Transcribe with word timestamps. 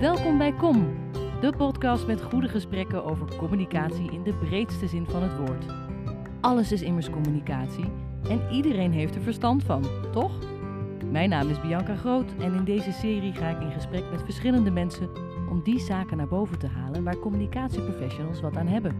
Welkom 0.00 0.38
bij 0.38 0.52
Kom, 0.52 0.96
de 1.40 1.52
podcast 1.56 2.06
met 2.06 2.22
goede 2.22 2.48
gesprekken 2.48 3.04
over 3.04 3.36
communicatie 3.36 4.12
in 4.12 4.22
de 4.22 4.34
breedste 4.34 4.86
zin 4.86 5.06
van 5.06 5.22
het 5.22 5.36
woord. 5.36 5.64
Alles 6.40 6.72
is 6.72 6.82
immers 6.82 7.10
communicatie 7.10 7.84
en 8.28 8.40
iedereen 8.50 8.92
heeft 8.92 9.14
er 9.14 9.22
verstand 9.22 9.64
van, 9.64 9.84
toch? 10.12 10.32
Mijn 11.10 11.28
naam 11.28 11.48
is 11.48 11.60
Bianca 11.60 11.96
Groot 11.96 12.30
en 12.38 12.54
in 12.54 12.64
deze 12.64 12.92
serie 12.92 13.32
ga 13.32 13.48
ik 13.48 13.60
in 13.60 13.70
gesprek 13.70 14.04
met 14.10 14.22
verschillende 14.22 14.70
mensen 14.70 15.10
om 15.50 15.62
die 15.62 15.80
zaken 15.80 16.16
naar 16.16 16.28
boven 16.28 16.58
te 16.58 16.66
halen 16.66 17.04
waar 17.04 17.18
communicatieprofessionals 17.18 18.40
wat 18.40 18.56
aan 18.56 18.66
hebben. 18.66 18.96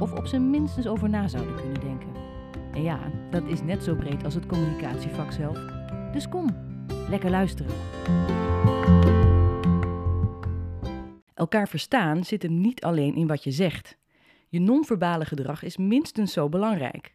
Of 0.00 0.12
op 0.12 0.26
zijn 0.26 0.50
minstens 0.50 0.86
over 0.86 1.08
na 1.08 1.28
zouden 1.28 1.54
kunnen 1.54 1.80
denken. 1.80 2.08
En 2.72 2.82
ja, 2.82 2.98
dat 3.30 3.42
is 3.46 3.62
net 3.62 3.84
zo 3.84 3.94
breed 3.94 4.24
als 4.24 4.34
het 4.34 4.46
communicatievak 4.46 5.32
zelf. 5.32 5.58
Dus 6.12 6.28
kom, 6.28 6.56
lekker 7.08 7.30
luisteren. 7.30 7.72
Elkaar 11.36 11.68
verstaan 11.68 12.24
zit 12.24 12.42
hem 12.42 12.60
niet 12.60 12.82
alleen 12.84 13.14
in 13.14 13.26
wat 13.26 13.44
je 13.44 13.50
zegt. 13.50 13.96
Je 14.48 14.60
non-verbale 14.60 15.24
gedrag 15.24 15.62
is 15.62 15.76
minstens 15.76 16.32
zo 16.32 16.48
belangrijk. 16.48 17.14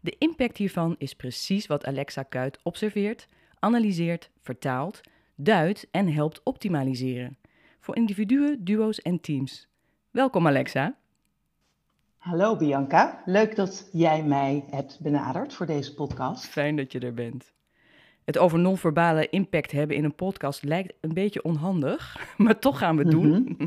De 0.00 0.16
impact 0.18 0.56
hiervan 0.56 0.94
is 0.98 1.14
precies 1.14 1.66
wat 1.66 1.84
Alexa 1.84 2.22
Kuit 2.22 2.58
observeert, 2.62 3.26
analyseert, 3.58 4.30
vertaalt, 4.40 5.00
duidt 5.34 5.86
en 5.90 6.12
helpt 6.12 6.40
optimaliseren. 6.42 7.38
Voor 7.80 7.96
individuen, 7.96 8.64
duo's 8.64 8.98
en 8.98 9.20
teams. 9.20 9.68
Welkom 10.10 10.46
Alexa. 10.46 10.96
Hallo 12.16 12.56
Bianca, 12.56 13.22
leuk 13.24 13.56
dat 13.56 13.88
jij 13.92 14.24
mij 14.24 14.64
hebt 14.70 15.00
benaderd 15.00 15.54
voor 15.54 15.66
deze 15.66 15.94
podcast. 15.94 16.46
Fijn 16.46 16.76
dat 16.76 16.92
je 16.92 16.98
er 16.98 17.14
bent. 17.14 17.52
Het 18.28 18.38
over 18.38 18.58
non-verbale 18.58 19.28
impact 19.28 19.70
hebben 19.70 19.96
in 19.96 20.04
een 20.04 20.14
podcast 20.14 20.64
lijkt 20.64 20.92
een 21.00 21.14
beetje 21.14 21.42
onhandig, 21.42 22.16
maar 22.36 22.58
toch 22.58 22.78
gaan 22.78 22.96
we 22.96 23.02
het 23.02 23.10
doen. 23.10 23.30
Mhm. 23.30 23.54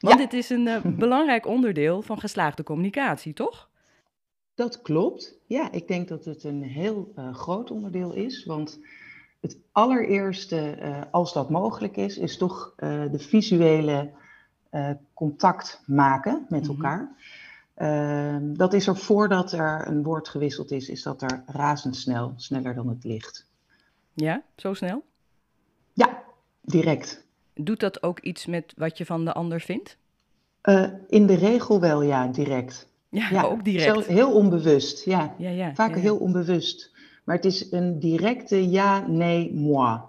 Want 0.00 0.14
Ja. 0.14 0.16
dit 0.16 0.32
is 0.32 0.50
een 0.50 0.66
eh, 0.68 0.80
belangrijk 1.04 1.46
onderdeel 1.46 2.02
van 2.02 2.18
geslaagde 2.18 2.62
communicatie, 2.62 3.32
toch? 3.32 3.68
Dat 4.54 4.82
klopt. 4.82 5.38
Ja, 5.46 5.72
ik 5.72 5.88
denk 5.88 6.08
dat 6.08 6.24
het 6.24 6.44
een 6.44 6.62
heel 6.62 7.12
eh, 7.16 7.34
groot 7.34 7.70
onderdeel 7.70 8.12
is. 8.12 8.44
Want 8.44 8.80
het 9.40 9.56
allereerste, 9.72 10.70
eh, 10.70 11.00
als 11.10 11.32
dat 11.32 11.50
mogelijk 11.50 11.96
is, 11.96 12.18
is 12.18 12.36
toch 12.36 12.74
de 13.10 13.18
visuele 13.18 14.10
contact 15.14 15.82
maken 15.86 16.46
met 16.48 16.60
Mhm. 16.62 16.70
elkaar. 16.70 17.08
Ehm, 17.74 18.54
dat 18.54 18.72
is 18.72 18.86
er 18.86 18.96
voordat 18.96 19.52
er 19.52 19.88
een 19.88 20.02
woord 20.02 20.28
gewisseld 20.28 20.70
is, 20.70 20.88
is 20.88 21.02
dat 21.02 21.22
er 21.22 21.42
razendsnel, 21.46 22.32
sneller 22.36 22.74
dan 22.74 22.88
het 22.88 23.04
licht. 23.04 23.46
Ja, 24.14 24.42
zo 24.56 24.74
snel? 24.74 25.04
Ja, 25.92 26.22
direct. 26.60 27.24
Doet 27.54 27.80
dat 27.80 28.02
ook 28.02 28.20
iets 28.20 28.46
met 28.46 28.72
wat 28.76 28.98
je 28.98 29.06
van 29.06 29.24
de 29.24 29.32
ander 29.32 29.60
vindt? 29.60 29.96
Eh, 30.60 30.90
in 31.08 31.26
de 31.26 31.34
regel 31.34 31.80
wel, 31.80 32.02
ja, 32.02 32.26
direct. 32.26 32.88
Ja, 33.08 33.28
Ja, 33.30 33.42
ook 33.42 33.64
direct. 33.64 33.84
zelfs 33.84 34.06
heel 34.06 34.32
onbewust, 34.34 35.04
ja. 35.04 35.34
Ja, 35.38 35.50
ja. 35.50 35.74
Vaak 35.74 35.96
heel 35.96 36.16
onbewust. 36.16 36.92
Maar 37.24 37.36
het 37.36 37.44
is 37.44 37.72
een 37.72 37.98
directe 37.98 38.70
ja, 38.70 39.06
nee, 39.06 39.54
moi. 39.54 40.00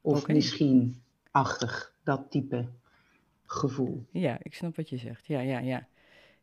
Of 0.00 0.26
misschien-achtig, 0.26 1.94
dat 2.04 2.30
type 2.30 2.66
gevoel. 3.46 4.04
Ja, 4.10 4.38
ik 4.42 4.54
snap 4.54 4.76
wat 4.76 4.88
je 4.88 4.96
zegt. 4.96 5.26
Ja, 5.26 5.40
ja, 5.40 5.58
ja. 5.58 5.86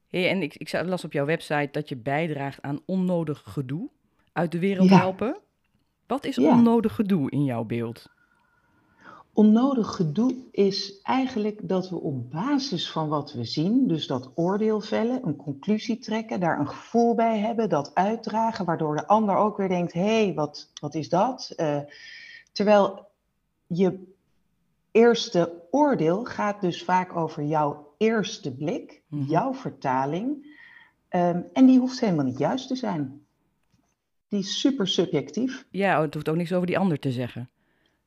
Hey, 0.07 0.29
en 0.29 0.41
ik, 0.41 0.55
ik 0.55 0.71
las 0.71 1.03
op 1.03 1.13
jouw 1.13 1.25
website 1.25 1.69
dat 1.71 1.89
je 1.89 1.95
bijdraagt 1.95 2.61
aan 2.61 2.79
onnodig 2.85 3.43
gedoe 3.45 3.89
uit 4.31 4.51
de 4.51 4.59
wereld 4.59 4.89
helpen. 4.89 5.37
Wat 6.07 6.25
is 6.25 6.35
Ja. 6.35 6.49
onnodig 6.49 6.95
gedoe 6.95 7.29
in 7.31 7.43
jouw 7.43 7.63
beeld? 7.63 8.09
Onnodig 9.33 9.95
gedoe 9.95 10.35
is 10.51 11.01
eigenlijk 11.01 11.67
dat 11.69 11.89
we 11.89 11.95
op 11.95 12.31
basis 12.31 12.91
van 12.91 13.07
wat 13.09 13.33
we 13.33 13.43
zien, 13.43 13.87
dus 13.87 14.07
dat 14.07 14.31
oordeel 14.35 14.81
vellen, 14.81 15.27
een 15.27 15.35
conclusie 15.35 15.99
trekken, 15.99 16.39
daar 16.39 16.59
een 16.59 16.67
gevoel 16.67 17.15
bij 17.15 17.39
hebben, 17.39 17.69
dat 17.69 17.95
uitdragen, 17.95 18.65
waardoor 18.65 18.95
de 18.95 19.07
ander 19.07 19.35
ook 19.35 19.57
weer 19.57 19.67
denkt, 19.67 19.93
hé, 19.93 20.23
hey, 20.25 20.33
wat, 20.33 20.71
wat 20.81 20.95
is 20.95 21.09
dat? 21.09 21.53
Eh, 21.55 21.79
terwijl 22.51 23.09
je 23.67 24.13
eerste 24.91 25.61
oordeel 25.71 26.23
gaat 26.25 26.61
dus 26.61 26.83
vaak 26.83 27.15
over 27.15 27.43
jouw 27.43 27.93
eerste 27.97 28.55
blik, 28.55 29.01
Mhm. 29.07 29.29
jouw 29.29 29.53
vertaling, 29.53 30.57
ehm, 31.07 31.41
en 31.53 31.65
die 31.65 31.79
hoeft 31.79 31.99
helemaal 31.99 32.25
niet 32.25 32.37
juist 32.37 32.67
te 32.67 32.75
zijn. 32.75 33.22
Die 34.33 34.41
is 34.41 34.59
super 34.59 34.87
subjectief. 34.87 35.65
Ja, 35.69 35.95
oh, 35.95 36.01
het 36.01 36.13
hoeft 36.13 36.29
ook 36.29 36.35
niks 36.35 36.53
over 36.53 36.67
die 36.67 36.77
ander 36.77 36.99
te 36.99 37.11
zeggen. 37.11 37.49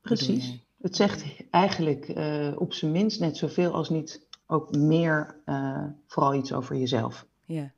Precies. 0.01 0.59
Het 0.81 0.95
zegt 0.95 1.25
eigenlijk 1.51 2.09
eh, 2.09 2.51
op 2.55 2.73
zijn 2.73 2.91
minst 2.91 3.19
net 3.19 3.37
zoveel 3.37 3.73
als 3.73 3.89
niet 3.89 4.27
ook 4.47 4.75
meer, 4.75 5.35
eh, 5.45 5.83
vooral 6.07 6.33
iets 6.33 6.53
over 6.53 6.75
jezelf. 6.75 7.25
Ja. 7.45 7.71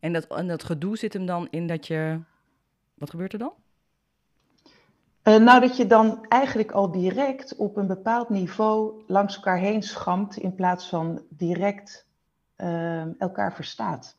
En 0.00 0.12
dat, 0.12 0.26
en 0.26 0.48
dat 0.48 0.64
gedoe 0.64 0.96
zit 0.96 1.12
hem 1.12 1.26
dan 1.26 1.48
in 1.50 1.66
dat 1.66 1.86
je... 1.86 2.20
Wat 2.94 3.10
gebeurt 3.10 3.32
er 3.32 3.38
dan? 3.38 3.52
Eh, 5.22 5.36
nou, 5.36 5.60
dat 5.60 5.76
je 5.76 5.86
dan 5.86 6.26
eigenlijk 6.28 6.70
al 6.70 6.90
direct 6.90 7.56
op 7.56 7.76
een 7.76 7.86
bepaald 7.86 8.28
niveau 8.28 9.02
langs 9.06 9.34
elkaar 9.34 9.58
heen 9.58 9.82
schampt 9.82 10.36
in 10.36 10.54
plaats 10.54 10.88
van 10.88 11.22
direct 11.28 12.06
elkaar 13.18 13.54
verstaat. 13.54 14.16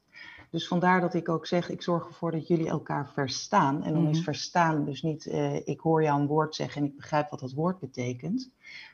Dus 0.49 0.67
vandaar 0.67 1.01
dat 1.01 1.13
ik 1.13 1.29
ook 1.29 1.45
zeg, 1.47 1.69
ik 1.69 1.81
zorg 1.81 2.07
ervoor 2.07 2.31
dat 2.31 2.47
jullie 2.47 2.67
elkaar 2.67 3.09
verstaan. 3.09 3.83
En 3.83 3.93
dan 3.93 4.01
Mhm. 4.01 4.11
is 4.11 4.23
verstaan 4.23 4.85
dus 4.85 5.01
niet, 5.01 5.25
eh, 5.27 5.67
ik 5.67 5.79
hoor 5.79 6.03
jou 6.03 6.21
een 6.21 6.27
woord 6.27 6.55
zeggen 6.55 6.81
en 6.81 6.87
ik 6.87 6.95
begrijp 6.95 7.29
wat 7.29 7.39
dat 7.39 7.53
woord 7.53 7.79
betekent. 7.79 8.51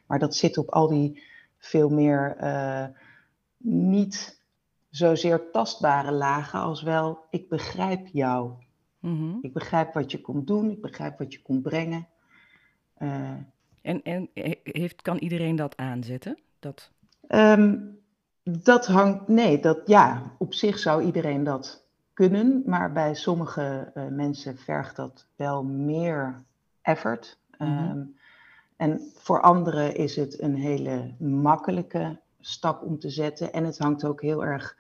Maar 0.08 0.20
dat 0.20 0.36
zit 0.36 0.58
op 0.58 0.70
al 0.70 0.88
die 0.88 1.24
veel 1.58 1.90
meer 1.90 2.36
eh, 2.38 2.86
niet 3.58 4.42
zozeer 4.90 5.52
tastbare 5.52 6.12
lagen 6.12 6.60
als 6.60 6.82
wel, 6.82 7.20
ik 7.30 7.50
begrijp 7.50 8.08
jou. 8.08 8.52
Mhm. 9.00 9.38
Ik 9.42 9.54
begrijp 9.54 9.94
wat 9.94 10.12
je 10.12 10.22
komt 10.22 10.48
doen, 10.48 10.70
ik 10.72 10.82
begrijp 10.82 11.18
wat 11.18 11.34
je 11.34 11.42
komt 11.42 11.62
brengen. 11.62 12.08
Eh, 12.94 13.32
En, 13.82 14.04
en 14.04 14.30
he- 14.34 14.60
heeft, 14.64 15.02
kan 15.02 15.18
iedereen 15.18 15.56
dat 15.56 15.78
aanzetten? 15.78 16.38
Dat... 16.60 16.92
Ehm, 17.28 17.78
dat 18.44 18.86
hangt, 18.86 19.28
nee, 19.28 19.60
dat, 19.60 19.80
ja, 19.86 20.22
op 20.38 20.54
zich 20.54 20.80
zou 20.80 21.04
iedereen 21.04 21.44
dat 21.44 21.84
kunnen, 22.14 22.64
maar 22.66 22.92
bij 22.92 23.16
sommige 23.16 23.92
eh, 23.94 24.08
mensen 24.08 24.58
vergt 24.58 24.96
dat 24.96 25.26
wel 25.36 25.64
meer 25.64 26.44
effort. 26.82 27.40
Mhm. 27.58 27.72
Ehm, 27.72 28.02
en 28.76 29.02
voor 29.16 29.42
anderen 29.42 29.96
is 29.96 30.16
het 30.16 30.42
een 30.42 30.56
hele 30.56 31.14
makkelijke 31.20 32.20
stap 32.40 32.82
om 32.82 33.00
te 33.00 33.10
zetten. 33.10 33.54
En 33.54 33.66
het 33.66 33.78
hangt 33.78 34.06
ook 34.06 34.22
heel 34.22 34.46
erg, 34.46 34.78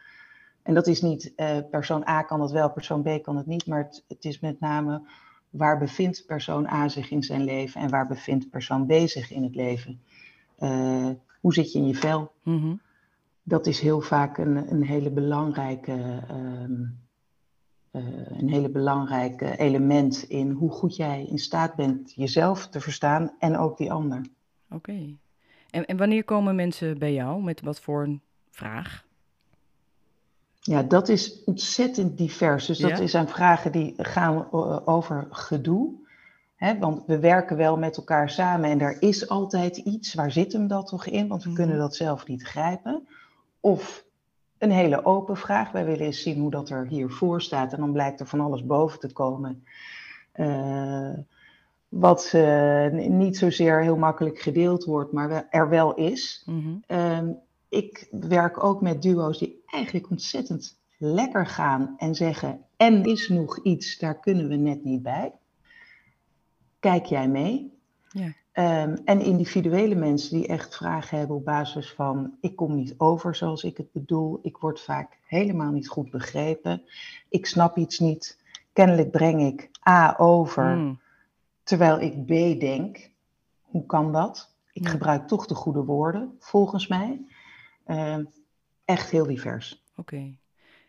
en 0.63 0.73
dat 0.73 0.87
is 0.87 1.01
niet 1.01 1.33
eh, 1.35 1.57
persoon 1.71 2.07
A 2.07 2.21
kan 2.21 2.41
het 2.41 2.51
wel, 2.51 2.71
persoon 2.71 3.01
B 3.01 3.23
kan 3.23 3.37
het 3.37 3.45
niet, 3.45 3.67
maar 3.67 3.83
het, 3.83 4.03
het 4.07 4.25
is 4.25 4.39
met 4.39 4.59
name 4.59 5.01
waar 5.49 5.77
bevindt 5.77 6.25
persoon 6.25 6.67
A 6.67 6.87
zich 6.87 7.11
in 7.11 7.23
zijn 7.23 7.43
leven 7.43 7.81
en 7.81 7.89
waar 7.89 8.07
bevindt 8.07 8.49
persoon 8.49 8.85
B 8.85 8.91
zich 8.91 9.31
in 9.31 9.43
het 9.43 9.55
leven. 9.55 10.01
Eh, 10.57 11.09
hoe 11.41 11.53
zit 11.53 11.71
je 11.71 11.79
in 11.79 11.87
je 11.87 11.95
vel? 11.95 12.31
Mhm. 12.43 12.73
Dat 13.43 13.67
is 13.67 13.79
heel 13.79 14.01
vaak 14.01 14.37
een, 14.37 14.71
een 14.71 14.83
hele 14.83 15.11
belangrijke, 15.11 16.23
ehm, 16.27 16.81
eh, 17.91 18.03
een 18.39 18.49
hele 18.49 18.69
belangrijke 18.69 19.57
element 19.57 20.23
in 20.23 20.51
hoe 20.51 20.71
goed 20.71 20.95
jij 20.95 21.25
in 21.25 21.37
staat 21.37 21.75
bent 21.75 22.13
jezelf 22.15 22.67
te 22.67 22.79
verstaan 22.79 23.31
en 23.39 23.57
ook 23.57 23.77
die 23.77 23.91
ander. 23.91 24.21
Oké. 24.69 25.15
En, 25.69 25.85
en 25.85 25.97
wanneer 25.97 26.23
komen 26.23 26.55
mensen 26.55 26.97
bij 26.97 27.13
jou? 27.13 27.43
Met 27.43 27.61
wat 27.61 27.79
voor 27.79 28.03
een 28.03 28.21
vraag? 28.49 29.05
Ja, 30.59 30.83
dat 30.83 31.09
is 31.09 31.43
ontzettend 31.43 32.17
divers. 32.17 32.65
Dus 32.65 32.77
dat 32.77 32.97
Ja? 32.97 33.07
zijn 33.07 33.27
vragen 33.27 33.71
die 33.71 33.93
gaan 33.97 34.35
eh, 34.51 34.87
over 34.87 35.27
gedoe. 35.29 36.01
Hè, 36.55 36.77
want 36.79 37.03
we 37.05 37.19
werken 37.19 37.57
wel 37.57 37.77
met 37.77 37.97
elkaar 37.97 38.29
samen 38.29 38.69
en 38.69 38.79
er 38.81 39.01
is 39.01 39.29
altijd 39.29 39.77
iets. 39.77 40.13
Waar 40.13 40.31
zit 40.31 40.53
hem 40.53 40.67
dat 40.67 40.87
toch 40.87 41.05
in? 41.05 41.27
Want 41.27 41.43
we 41.43 41.49
Mhm. 41.49 41.57
kunnen 41.57 41.77
dat 41.77 41.95
zelf 41.95 42.27
niet 42.27 42.43
grijpen. 42.43 43.07
Of 43.63 44.05
een 44.57 44.71
hele 44.71 45.05
open 45.05 45.37
vraag. 45.37 45.71
Wij 45.71 45.85
willen 45.85 46.05
eens 46.05 46.21
zien 46.21 46.39
hoe 46.39 46.51
dat 46.51 46.69
er 46.69 46.87
hiervoor 46.87 47.41
staat. 47.41 47.73
En 47.73 47.79
dan 47.79 47.91
blijkt 47.91 48.19
er 48.19 48.27
van 48.27 48.39
alles 48.39 48.65
boven 48.65 48.99
te 48.99 49.13
komen. 49.13 49.63
Eh, 50.31 51.13
wat 51.89 52.29
eh, 52.33 52.87
niet 52.91 53.37
zozeer 53.37 53.81
heel 53.81 53.97
makkelijk 53.97 54.39
gedeeld 54.39 54.83
wordt, 54.83 55.11
maar 55.11 55.47
er 55.49 55.69
wel 55.69 55.93
is. 55.93 56.43
Mhm. 56.45 56.75
Ehm, 56.87 57.31
ik 57.69 58.07
werk 58.11 58.63
ook 58.63 58.81
met 58.81 59.01
duo's 59.01 59.39
die 59.39 59.63
eigenlijk 59.65 60.09
ontzettend 60.09 60.79
lekker 60.97 61.45
gaan 61.47 61.93
en 61.97 62.15
zeggen: 62.15 62.61
En 62.77 63.03
is 63.03 63.29
nog 63.29 63.59
iets, 63.59 63.97
daar 63.97 64.19
kunnen 64.19 64.47
we 64.47 64.55
net 64.55 64.83
niet 64.83 65.03
bij. 65.03 65.33
Kijk 66.79 67.05
jij 67.05 67.27
mee? 67.27 67.73
Ja. 68.09 68.33
Ehm, 68.53 68.97
en 69.05 69.21
individuele 69.21 69.95
mensen 69.95 70.37
die 70.37 70.47
echt 70.47 70.75
vragen 70.75 71.17
hebben 71.17 71.35
op 71.35 71.45
basis 71.45 71.91
van: 71.91 72.37
Ik 72.41 72.55
kom 72.55 72.75
niet 72.75 72.93
over 72.97 73.35
zoals 73.35 73.63
ik 73.63 73.77
het 73.77 73.91
bedoel. 73.91 74.39
Ik 74.41 74.57
word 74.57 74.81
vaak 74.81 75.17
helemaal 75.25 75.71
niet 75.71 75.87
goed 75.87 76.09
begrepen. 76.11 76.83
Ik 77.29 77.45
snap 77.45 77.77
iets 77.77 77.99
niet. 77.99 78.41
Kennelijk 78.73 79.11
breng 79.11 79.41
ik 79.41 79.69
A 79.89 80.15
over 80.17 80.75
Mm. 80.75 80.99
terwijl 81.63 81.99
ik 81.99 82.25
B 82.25 82.59
denk. 82.59 83.09
Hoe 83.61 83.85
kan 83.85 84.11
dat? 84.11 84.53
Ik 84.71 84.83
Ja. 84.83 84.89
gebruik 84.89 85.27
toch 85.27 85.45
de 85.45 85.55
goede 85.55 85.83
woorden, 85.83 86.35
volgens 86.39 86.87
mij. 86.87 87.21
Ehm, 87.85 88.23
echt 88.85 89.09
heel 89.09 89.25
divers. 89.25 89.83
Oké. 89.95 90.35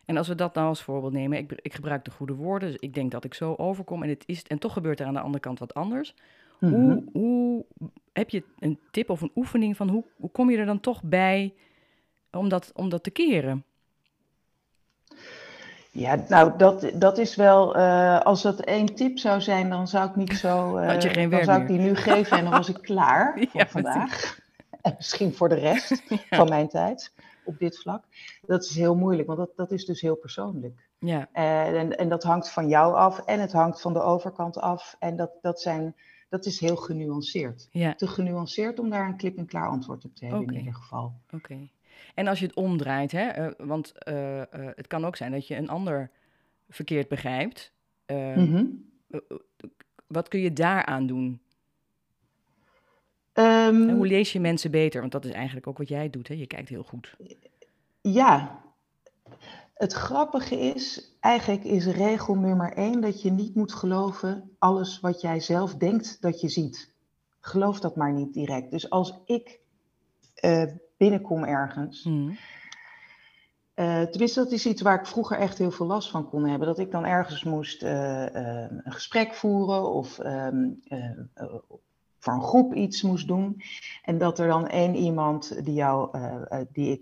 En 0.05 0.17
als 0.17 0.27
we 0.27 0.35
dat 0.35 0.53
nou 0.53 0.67
als 0.67 0.81
voorbeeld 0.83 1.13
nemen, 1.13 1.37
ik, 1.37 1.51
ik 1.51 1.73
gebruik 1.73 2.05
de 2.05 2.11
goede 2.11 2.33
woorden, 2.35 2.71
dus 2.71 2.79
ik 2.79 2.93
denk 2.93 3.11
dat 3.11 3.23
ik 3.23 3.33
zo 3.33 3.53
overkom 3.53 4.03
en, 4.03 4.09
het 4.09 4.23
is, 4.25 4.43
en 4.43 4.59
toch 4.59 4.73
gebeurt 4.73 4.99
er 4.99 5.05
aan 5.05 5.13
de 5.13 5.19
andere 5.19 5.39
kant 5.39 5.59
wat 5.59 5.73
anders. 5.73 6.15
Mhm. 6.59 6.73
Hoe, 6.75 7.03
hoe 7.13 7.65
heb 8.13 8.29
je 8.29 8.43
een 8.59 8.79
tip 8.91 9.09
of 9.09 9.21
een 9.21 9.31
oefening 9.35 9.77
van 9.77 9.89
hoe, 9.89 10.03
hoe 10.17 10.31
kom 10.31 10.49
je 10.49 10.57
er 10.57 10.65
dan 10.65 10.79
toch 10.79 11.03
bij 11.03 11.53
om 12.31 12.49
dat, 12.49 12.71
om 12.75 12.89
dat 12.89 13.03
te 13.03 13.09
keren? 13.11 13.63
Ja, 15.91 16.23
nou, 16.27 16.57
dat, 16.57 16.91
dat 16.95 17.17
is 17.17 17.35
wel. 17.35 17.75
eh, 17.75 18.19
als 18.19 18.41
dat 18.41 18.59
één 18.59 18.95
tip 18.95 19.17
zou 19.19 19.41
zijn, 19.41 19.69
dan 19.69 19.87
zou 19.87 20.09
ik 20.09 20.15
niet 20.15 20.37
zo. 20.37 20.75
eh, 20.77 20.87
Had 20.87 21.03
je 21.03 21.09
geen 21.09 21.21
dan 21.21 21.29
werk 21.29 21.43
zou 21.43 21.61
ik 21.61 21.67
die 21.67 21.79
nu 21.79 21.95
geven 21.95 22.37
en 22.37 22.43
dan 22.43 22.53
was 22.53 22.69
ik 22.69 22.81
klaar 22.91 23.39
Ja, 23.39 23.47
voor 23.53 23.67
vandaag. 23.67 24.37
En 24.81 24.93
misschien 24.97 25.33
voor 25.33 25.49
de 25.49 25.55
rest 25.55 26.03
van 26.29 26.49
mijn 26.49 26.67
tijd 26.67 27.13
op 27.45 27.59
dit 27.59 27.79
vlak. 27.79 28.03
Dat 28.41 28.63
is 28.63 28.75
heel 28.75 28.95
moeilijk, 28.95 29.27
want 29.27 29.39
dat, 29.39 29.49
dat 29.55 29.71
is 29.71 29.85
dus 29.85 30.01
heel 30.01 30.15
persoonlijk. 30.15 30.87
Ja, 30.99 31.27
Eh, 31.31 31.79
en, 31.79 31.97
en 31.97 32.09
dat 32.09 32.23
hangt 32.23 32.49
van 32.49 32.67
jou 32.67 32.95
af 32.95 33.19
en 33.19 33.39
het 33.39 33.51
hangt 33.51 33.81
van 33.81 33.93
de 33.93 34.01
overkant 34.01 34.57
af. 34.59 34.95
En 34.99 35.15
dat, 35.15 35.31
dat, 35.41 35.61
zijn, 35.61 35.95
dat 36.29 36.45
is 36.45 36.59
heel 36.59 36.75
genuanceerd. 36.75 37.67
ja, 37.71 37.93
Te 37.95 38.07
genuanceerd 38.07 38.79
om 38.79 38.89
daar 38.89 39.07
een 39.07 39.17
klip-en-klaar 39.17 39.67
antwoord 39.67 40.05
op 40.05 40.15
te 40.15 40.25
hebben 40.25 40.47
in 40.47 40.57
ieder 40.57 40.73
geval. 40.73 41.13
oké. 41.31 41.69
En 42.13 42.27
als 42.27 42.39
je 42.39 42.45
het 42.45 42.55
omdraait, 42.55 43.11
hè, 43.11 43.27
eh, 43.27 43.51
want 43.67 43.91
eh, 44.03 44.41
eh, 44.41 44.47
het 44.75 44.87
kan 44.87 45.05
ook 45.05 45.15
zijn 45.15 45.31
dat 45.31 45.47
je 45.47 45.55
een 45.55 45.69
ander 45.69 46.11
verkeerd 46.69 47.07
begrijpt. 47.07 47.73
Eh, 48.05 48.37
Wat 50.07 50.27
kun 50.27 50.39
je 50.39 50.53
daaraan 50.53 51.07
doen? 51.07 51.41
Ehm, 53.33 53.89
En 53.89 53.95
hoe 53.95 54.07
lees 54.07 54.31
je 54.33 54.39
mensen 54.39 54.71
beter? 54.71 54.99
Want 54.99 55.11
dat 55.11 55.25
is 55.25 55.31
eigenlijk 55.31 55.67
ook 55.67 55.77
wat 55.77 55.87
jij 55.89 56.09
doet. 56.09 56.27
Hè? 56.27 56.33
Je 56.33 56.47
kijkt 56.47 56.69
heel 56.69 56.83
goed. 56.83 57.15
Ja, 58.01 58.61
het 59.75 59.93
grappige 59.93 60.59
is, 60.59 61.15
eigenlijk 61.19 61.63
is 61.63 61.85
regel 61.85 62.35
nummer 62.35 62.73
één 62.73 63.01
dat 63.01 63.21
je 63.21 63.31
niet 63.31 63.55
moet 63.55 63.73
geloven 63.73 64.55
alles 64.59 64.99
wat 64.99 65.21
jij 65.21 65.39
zelf 65.39 65.75
denkt 65.75 66.21
dat 66.21 66.41
je 66.41 66.49
ziet. 66.49 66.93
Geloof 67.39 67.79
dat 67.79 67.95
maar 67.95 68.13
niet 68.13 68.33
direct. 68.33 68.71
Dus 68.71 68.89
als 68.89 69.19
ik 69.25 69.59
eh, 70.35 70.63
binnenkom 70.97 71.43
ergens, 71.43 72.03
Hm. 72.03 72.31
eh, 73.73 74.01
tenminste 74.01 74.43
dat 74.43 74.51
is 74.51 74.65
iets 74.65 74.81
waar 74.81 74.99
ik 74.99 75.05
vroeger 75.05 75.37
echt 75.37 75.57
heel 75.57 75.71
veel 75.71 75.85
last 75.85 76.09
van 76.09 76.29
kon 76.29 76.47
hebben, 76.47 76.67
dat 76.67 76.79
ik 76.79 76.91
dan 76.91 77.05
ergens 77.05 77.43
moest 77.43 77.83
eh, 77.83 78.25
een 78.83 78.91
gesprek 78.91 79.33
voeren 79.33 79.93
of 79.93 80.19
ehm, 80.19 80.69
eh, 80.87 81.09
eh, 81.33 81.53
voor 82.19 82.33
een 82.33 82.41
groep 82.43 82.73
iets 82.73 83.01
moest 83.01 83.27
doen. 83.27 83.61
En 84.03 84.17
dat 84.17 84.39
er 84.39 84.47
dan 84.47 84.67
één 84.67 84.95
iemand 84.95 85.65
die, 85.65 85.73
jou, 85.73 86.17
die 86.71 86.91
ik 86.91 87.01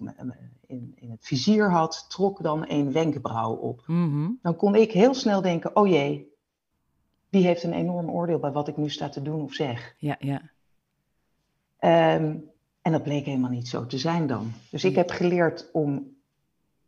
in, 0.73 0.93
in 0.95 1.11
het 1.11 1.25
vizier 1.25 1.71
had, 1.71 2.05
trok 2.09 2.43
dan 2.43 2.65
een 2.67 2.91
wenkbrauw 2.91 3.53
op. 3.53 3.83
Mhm. 3.87 4.29
Dan 4.41 4.55
kon 4.55 4.75
ik 4.75 4.91
heel 4.91 5.13
snel 5.13 5.41
denken, 5.41 5.75
oh 5.75 5.87
jee, 5.87 6.31
die 7.29 7.45
heeft 7.45 7.63
een 7.63 7.73
enorm 7.73 8.09
oordeel 8.09 8.39
bij 8.39 8.51
wat 8.51 8.67
ik 8.67 8.77
nu 8.77 8.89
sta 8.89 9.09
te 9.09 9.21
doen 9.21 9.41
of 9.41 9.53
zeg. 9.53 9.95
Ja, 9.97 10.15
ja. 10.19 10.41
Ehm, 11.79 12.35
en 12.81 12.91
dat 12.91 13.03
bleek 13.03 13.25
helemaal 13.25 13.49
niet 13.49 13.67
zo 13.67 13.85
te 13.85 13.97
zijn 13.97 14.27
dan. 14.27 14.51
Dus 14.69 14.83
ik 14.83 14.95
heb 14.95 15.09
geleerd 15.09 15.69
om 15.71 16.15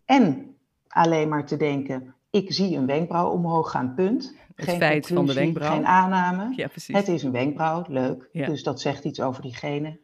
en 0.06 0.56
alleen 0.88 1.30
maar 1.30 1.46
te 1.46 1.58
denken, 1.58 2.16
ik 2.30 2.54
zie 2.54 2.78
een 2.78 2.86
wenkbrauw 2.86 3.30
omhoog 3.30 3.72
gaan, 3.72 3.94
punt. 3.96 4.36
Het 4.56 4.70
feit 4.70 5.08
van 5.08 5.26
de 5.26 5.34
wenkbrauw. 5.34 5.74
Geen 5.74 5.86
aanname. 5.86 6.54
Ja, 6.56 6.68
precies. 6.68 6.96
Het 6.96 7.08
is 7.08 7.24
een 7.24 7.32
wenkbrauw, 7.32 7.84
leuk. 7.88 8.30
Ja. 8.32 8.46
Dus 8.46 8.64
dat 8.64 8.82
zegt 8.82 9.04
iets 9.04 9.22
over 9.22 9.42
diegene, 9.42 10.00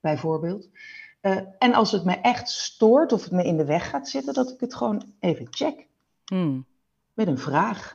bijvoorbeeld. 0.00 0.68
Eh, 1.22 1.36
en 1.58 1.74
als 1.74 1.92
het 1.92 2.04
me 2.04 2.14
echt 2.14 2.48
stoort 2.48 3.12
of 3.12 3.22
het 3.22 3.32
me 3.32 3.44
in 3.44 3.56
de 3.56 3.64
weg 3.64 3.90
gaat 3.90 4.08
zitten, 4.08 4.34
dat 4.34 4.50
ik 4.50 4.60
het 4.60 4.74
gewoon 4.74 5.02
even 5.20 5.46
check 5.50 5.86
Hm. 6.24 6.60
met 7.14 7.26
een 7.26 7.38
vraag. 7.38 7.92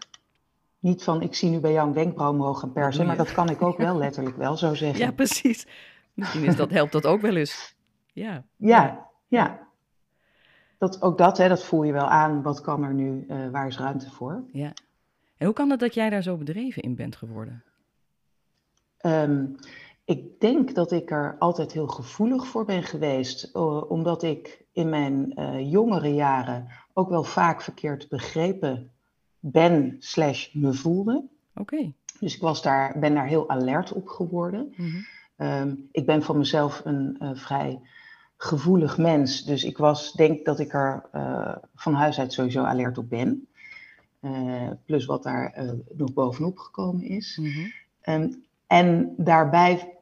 Niet 0.79 1.03
van, 1.03 1.21
ik 1.21 1.35
zie 1.35 1.50
nu 1.50 1.59
bij 1.59 1.71
jou 1.71 1.88
een 1.88 1.94
wenkbrauw 1.94 2.31
omhoog 2.31 2.59
gaan 2.59 2.71
persen, 2.71 3.06
maar 3.06 3.18
dat 3.18 3.31
kan 3.31 3.50
ik 3.50 3.62
ook 3.62 3.77
wel 3.88 3.97
letterlijk 3.97 4.38
wel 4.38 4.57
zo 4.57 4.74
zeggen. 4.74 5.06
Ja, 5.06 5.12
precies. 5.12 5.68
Misschien 6.13 6.44
is 6.44 6.56
dat, 6.56 6.69
helpt 6.71 6.91
dat 6.91 7.06
ook 7.06 7.21
wel 7.21 7.35
eens. 7.35 7.75
Ja. 8.13 8.44
Ja, 8.56 9.07
ja. 9.27 9.68
Dat, 10.77 11.01
ook 11.01 11.18
dat, 11.18 11.38
hè, 11.38 11.47
dat 11.47 11.63
voel 11.63 11.83
je 11.83 11.94
wel 11.94 12.07
aan. 12.09 12.41
Wat 12.41 12.62
kan 12.62 12.83
er 12.83 12.94
nu? 12.94 13.25
eh, 13.27 13.50
waar 13.50 13.68
is 13.68 13.77
ruimte 13.77 14.12
voor? 14.12 14.44
ja. 14.51 14.74
En 15.38 15.45
hoe 15.45 15.56
kan 15.56 15.69
het 15.69 15.79
dat 15.79 15.94
jij 15.94 16.09
daar 16.09 16.21
zo 16.24 16.38
bedreven 16.38 16.81
in 16.81 16.95
bent 16.95 17.15
geworden? 17.15 17.63
Ehm, 18.97 19.45
ik 20.07 20.39
denk 20.39 20.75
dat 20.75 20.92
ik 20.92 21.12
er 21.12 21.36
altijd 21.39 21.71
heel 21.71 21.88
gevoelig 21.88 22.48
voor 22.48 22.65
ben 22.65 22.83
geweest, 22.83 23.44
eh, 23.44 23.92
omdat 23.92 24.24
ik 24.24 24.65
in 24.71 24.89
mijn 24.89 25.33
eh, 25.33 25.71
jongere 25.71 26.13
jaren 26.13 26.68
ook 26.94 27.09
wel 27.09 27.24
vaak 27.24 27.62
verkeerd 27.62 28.09
begrepen 28.09 28.92
ben, 29.39 29.95
slash 30.00 30.54
me 30.54 30.74
voelde. 30.74 31.24
Oké. 31.56 31.92
Dus 32.19 32.36
ik 32.36 32.42
was 32.42 32.62
daar, 32.62 33.00
ben 33.00 33.13
daar 33.13 33.27
heel 33.27 33.50
alert 33.50 33.94
op 33.94 34.07
geworden. 34.07 34.74
Mhm. 34.75 34.98
Ehm, 35.36 35.75
ik 35.92 36.06
ben 36.06 36.24
van 36.24 36.38
mezelf 36.38 36.81
een 36.83 37.15
eh, 37.19 37.30
vrij 37.33 37.80
gevoelig 38.38 38.98
mens. 38.98 39.44
Dus 39.44 39.63
ik 39.63 39.77
was, 39.77 40.13
denk 40.13 40.45
dat 40.45 40.60
ik 40.60 40.74
er 40.74 41.06
van 41.75 41.94
huis 41.94 42.19
uit 42.19 42.33
sowieso 42.33 42.63
alert 42.63 42.98
op 42.98 43.10
ben. 43.10 43.48
Plus 44.86 45.06
wat 45.06 45.24
daar 45.24 45.74
nog 45.94 46.13
bovenop 46.13 46.57
gekomen 46.57 47.03
is. 47.03 47.38
Mhm. 47.42 47.69
Ehm, 48.01 48.30
en 48.68 49.13
daarbij, 49.18 49.96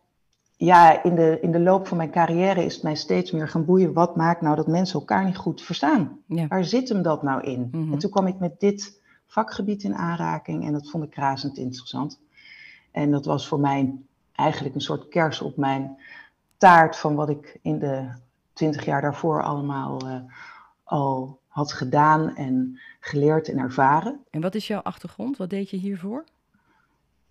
ja, 0.58 1.04
in 1.04 1.16
de, 1.16 1.38
in 1.42 1.52
de 1.52 1.60
loop 1.60 1.88
van 1.88 1.98
mijn 1.98 2.12
carrière 2.12 2.66
is 2.66 2.74
het 2.74 2.84
mij 2.84 2.96
steeds 2.96 3.32
meer 3.32 3.48
gaan 3.48 3.66
boeien. 3.66 3.94
Wat 3.94 4.16
maakt 4.16 4.42
nou 4.42 4.56
dat 4.56 4.68
mensen 4.68 5.00
elkaar 5.00 5.26
niet 5.26 5.38
goed 5.38 5.62
verstaan? 5.62 6.20
Ja. 6.26 6.48
Waar 6.48 6.66
zit 6.66 6.90
hem 6.90 7.02
dat 7.02 7.24
nou 7.24 7.42
in? 7.42 7.70
Mhm. 7.72 7.94
En 7.94 8.00
toen 8.00 8.12
kwam 8.12 8.28
ik 8.28 8.40
met 8.40 8.60
dit 8.60 9.02
vakgebied 9.26 9.84
in 9.84 9.96
aanraking 9.96 10.66
en 10.66 10.74
dat 10.74 10.90
vond 10.90 11.04
ik 11.04 11.16
razend 11.16 11.58
interessant. 11.58 12.20
En 12.92 13.12
dat 13.12 13.26
was 13.26 13.48
voor 13.48 13.60
mij 13.60 13.96
eigenlijk 14.36 14.76
een 14.76 14.82
soort 14.82 15.08
kers 15.08 15.42
op 15.42 15.58
mijn 15.58 15.98
taart 16.58 16.98
van 16.98 17.16
wat 17.16 17.30
ik 17.30 17.60
in 17.62 17.80
de 17.80 18.08
twintig 18.54 18.86
jaar 18.86 19.02
daarvoor 19.02 19.44
allemaal 19.44 20.00
eh, 20.00 20.16
al 20.84 21.40
had 21.48 21.74
gedaan 21.74 22.36
en 22.36 22.80
geleerd 23.00 23.50
en 23.50 23.58
ervaren. 23.58 24.20
En 24.30 24.42
wat 24.42 24.56
is 24.56 24.68
jouw 24.68 24.82
achtergrond? 24.82 25.38
Wat 25.38 25.50
deed 25.50 25.70
je 25.70 25.78
hiervoor? 25.78 26.24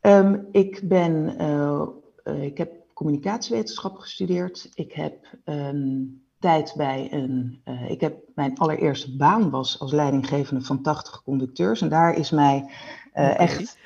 Ehm, 0.00 0.38
ik, 0.50 0.80
ben, 0.88 1.38
eh, 1.38 1.86
eh, 2.24 2.42
ik 2.42 2.58
heb 2.58 2.83
communicatiewetenschap 2.94 3.96
gestudeerd. 3.98 4.70
Ik 4.74 4.92
heb 4.92 5.26
een 5.44 6.22
tijd 6.38 6.74
bij 6.76 7.12
een. 7.12 7.60
eh, 7.64 7.90
ik 7.90 8.00
heb 8.00 8.16
mijn 8.34 8.58
allereerste 8.58 9.16
baan 9.16 9.50
was 9.50 9.78
als 9.80 9.92
leidinggevende 9.92 10.64
van 10.64 10.82
80 10.82 11.22
conducteurs. 11.22 11.80
En 11.80 11.88
daar 11.88 12.14
is 12.14 12.30
mij 12.30 12.70
eh, 13.12 13.38
echt, 13.40 13.78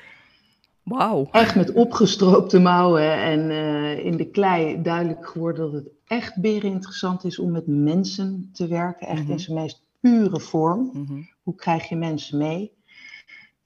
Wauw. 0.83 1.27
echt 1.31 1.55
met 1.55 1.71
opgestroopte 1.73 2.59
mouwen 2.59 3.13
en 3.13 3.49
eh, 3.49 4.05
in 4.05 4.17
de 4.17 4.29
klei 4.29 4.81
duidelijk 4.81 5.27
geworden 5.27 5.71
dat 5.71 5.83
het 5.83 5.91
echt 6.05 6.41
beren 6.41 6.71
interessant 6.71 7.23
is 7.23 7.39
om 7.39 7.51
met 7.51 7.67
mensen 7.67 8.49
te 8.53 8.67
werken. 8.67 9.07
Echt 9.07 9.21
Mhm. 9.23 9.31
in 9.31 9.39
zijn 9.39 9.57
meest 9.57 9.87
pure 9.99 10.39
vorm. 10.39 10.89
Mhm. 10.93 11.21
Hoe 11.41 11.55
krijg 11.55 11.89
je 11.89 11.95
mensen 11.95 12.37
mee? 12.37 12.71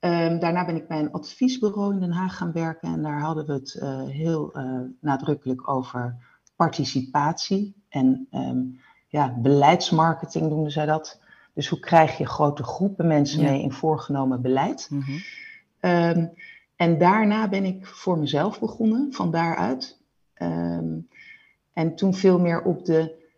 Ehm, 0.04 0.38
daarna 0.38 0.64
ben 0.64 0.76
ik 0.76 0.88
bij 0.88 0.98
een 0.98 1.12
adviesbureau 1.12 1.92
in 1.92 2.00
Den 2.00 2.12
Haag 2.12 2.36
gaan 2.36 2.52
werken 2.52 2.92
en 2.92 3.02
daar 3.02 3.20
hadden 3.20 3.46
we 3.46 3.52
het 3.52 3.74
eh, 3.74 4.02
heel 4.06 4.52
eh, 4.52 4.80
nadrukkelijk 5.00 5.68
over 5.68 6.16
participatie 6.56 7.74
en 7.88 8.26
ehm, 8.30 8.62
ja, 9.08 9.34
beleidsmarketing 9.38 10.48
noemden 10.48 10.72
zij 10.72 10.86
dat. 10.86 11.20
Dus 11.54 11.68
hoe 11.68 11.78
krijg 11.78 12.18
je 12.18 12.26
grote 12.26 12.62
groepen 12.62 13.06
mensen 13.06 13.42
Ja. 13.42 13.50
mee 13.50 13.62
in 13.62 13.72
voorgenomen 13.72 14.42
beleid? 14.42 14.88
Mhm. 14.90 15.12
Ehm, 15.80 16.26
en 16.76 16.98
daarna 16.98 17.48
ben 17.48 17.64
ik 17.64 17.86
voor 17.86 18.18
mezelf 18.18 18.60
begonnen, 18.60 19.12
van 19.12 19.30
daaruit. 19.30 20.02
En 21.72 21.94
toen 21.94 22.14
veel 22.14 22.38
meer 22.38 22.62
op 22.62 22.84
de 22.84 23.28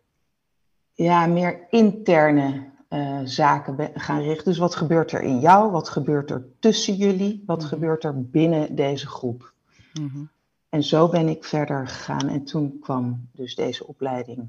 ja, 0.93 1.25
meer 1.27 1.67
interne 1.69 2.71
eh, 2.87 3.19
zaken 3.23 3.91
gaan 3.93 4.21
richten. 4.21 4.45
Dus 4.45 4.57
wat 4.57 4.75
gebeurt 4.75 5.11
er 5.11 5.21
in 5.21 5.39
jou? 5.39 5.71
Wat 5.71 5.89
gebeurt 5.89 6.31
er 6.31 6.45
tussen 6.59 6.95
jullie? 6.95 7.43
Wat 7.45 7.59
Mhm. 7.59 7.67
gebeurt 7.67 8.03
er 8.03 8.21
binnen 8.29 8.75
deze 8.75 9.07
groep? 9.07 9.53
Mhm. 9.93 10.23
En 10.69 10.83
zo 10.83 11.09
ben 11.09 11.27
ik 11.27 11.43
verder 11.43 11.87
gegaan. 11.87 12.27
En 12.27 12.43
toen 12.43 12.79
kwam 12.81 13.27
dus 13.31 13.55
deze 13.55 13.87
opleiding 13.87 14.47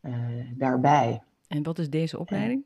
eh, 0.00 0.14
daarbij. 0.54 1.22
En 1.48 1.62
wat 1.62 1.78
is 1.78 1.90
deze 1.90 2.18
opleiding? 2.18 2.62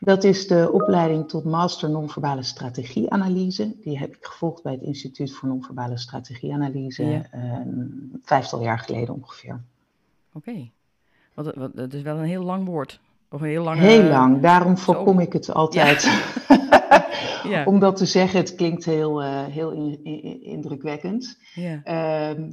Dat 0.00 0.24
is 0.24 0.46
de 0.46 0.72
opleiding 0.72 1.28
tot 1.28 1.44
Master 1.44 1.90
Non-Verbale 1.90 2.42
Strategieanalyse. 2.42 3.74
Die 3.80 3.98
heb 3.98 4.16
ik 4.16 4.24
gevolgd 4.24 4.62
bij 4.62 4.72
het 4.72 4.82
Instituut 4.82 5.32
voor 5.32 5.48
Non-Verbale 5.48 5.98
Strategieanalyse 5.98 7.04
Ja. 7.04 7.26
eh, 7.30 7.42
een 7.42 8.20
vijftal 8.22 8.62
jaar 8.62 8.78
geleden 8.78 9.14
ongeveer. 9.14 9.60
Oké. 10.32 10.70
Dat 11.74 11.92
is 11.94 12.02
wel 12.02 12.16
een 12.18 12.24
heel 12.24 12.42
lang 12.42 12.64
woord. 12.66 13.00
Of 13.30 13.40
heel 13.40 13.64
lang. 13.64 13.78
Heel 13.78 14.02
lang, 14.02 14.40
daarom 14.40 14.76
voorkom 14.78 15.20
ik 15.20 15.32
het 15.32 15.52
altijd. 15.52 16.02
Ja. 17.42 17.64
Om 17.64 17.78
dat 17.78 17.96
te 17.96 18.06
zeggen, 18.06 18.38
het 18.40 18.54
klinkt 18.54 18.84
heel, 18.84 19.22
eh, 19.22 19.44
heel 19.44 19.70
in- 19.70 20.00
in- 20.04 20.42
indrukwekkend. 20.42 21.38
Ja. 21.54 21.80
Ehm, 21.84 22.50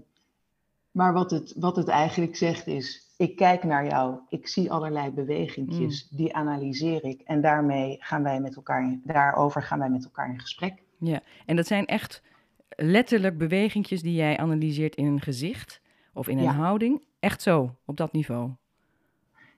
Maar 0.91 1.13
wat 1.13 1.31
het, 1.31 1.53
wat 1.57 1.75
het 1.75 1.87
eigenlijk 1.87 2.35
zegt 2.35 2.67
is, 2.67 3.13
ik 3.17 3.35
kijk 3.35 3.63
naar 3.63 3.85
jou, 3.87 4.15
ik 4.29 4.47
zie 4.47 4.71
allerlei 4.71 5.11
bewegingjes, 5.11 6.07
Mm. 6.11 6.17
die 6.17 6.35
analyseer 6.35 7.03
ik 7.03 7.21
en 7.21 7.41
daarmee 7.41 7.95
gaan 7.99 8.23
wij 8.23 8.39
met 8.39 8.55
elkaar, 8.55 8.81
in- 8.83 9.01
daarover 9.03 9.63
gaan 9.63 9.79
wij 9.79 9.89
met 9.89 10.03
elkaar 10.03 10.29
in 10.29 10.39
gesprek. 10.39 10.73
Ja, 10.99 11.19
en 11.45 11.55
dat 11.55 11.67
zijn 11.67 11.85
echt 11.85 12.21
letterlijk 12.69 13.37
bewegingjes 13.37 14.01
die 14.01 14.15
jij 14.15 14.37
analyseert 14.37 14.95
in 14.95 15.05
een 15.05 15.21
gezicht 15.21 15.81
of 16.13 16.27
in 16.27 16.37
een 16.37 16.43
Ja. 16.43 16.51
houding. 16.53 17.03
Echt 17.19 17.41
zo, 17.41 17.75
op 17.85 17.97
dat 17.97 18.11
niveau. 18.13 18.49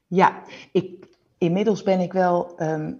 Ja, 0.07 0.43
ik, 0.71 1.07
inmiddels 1.37 1.83
ben 1.83 1.99
ik 1.99 2.13
wel 2.13 2.57
ehm, 2.57 2.93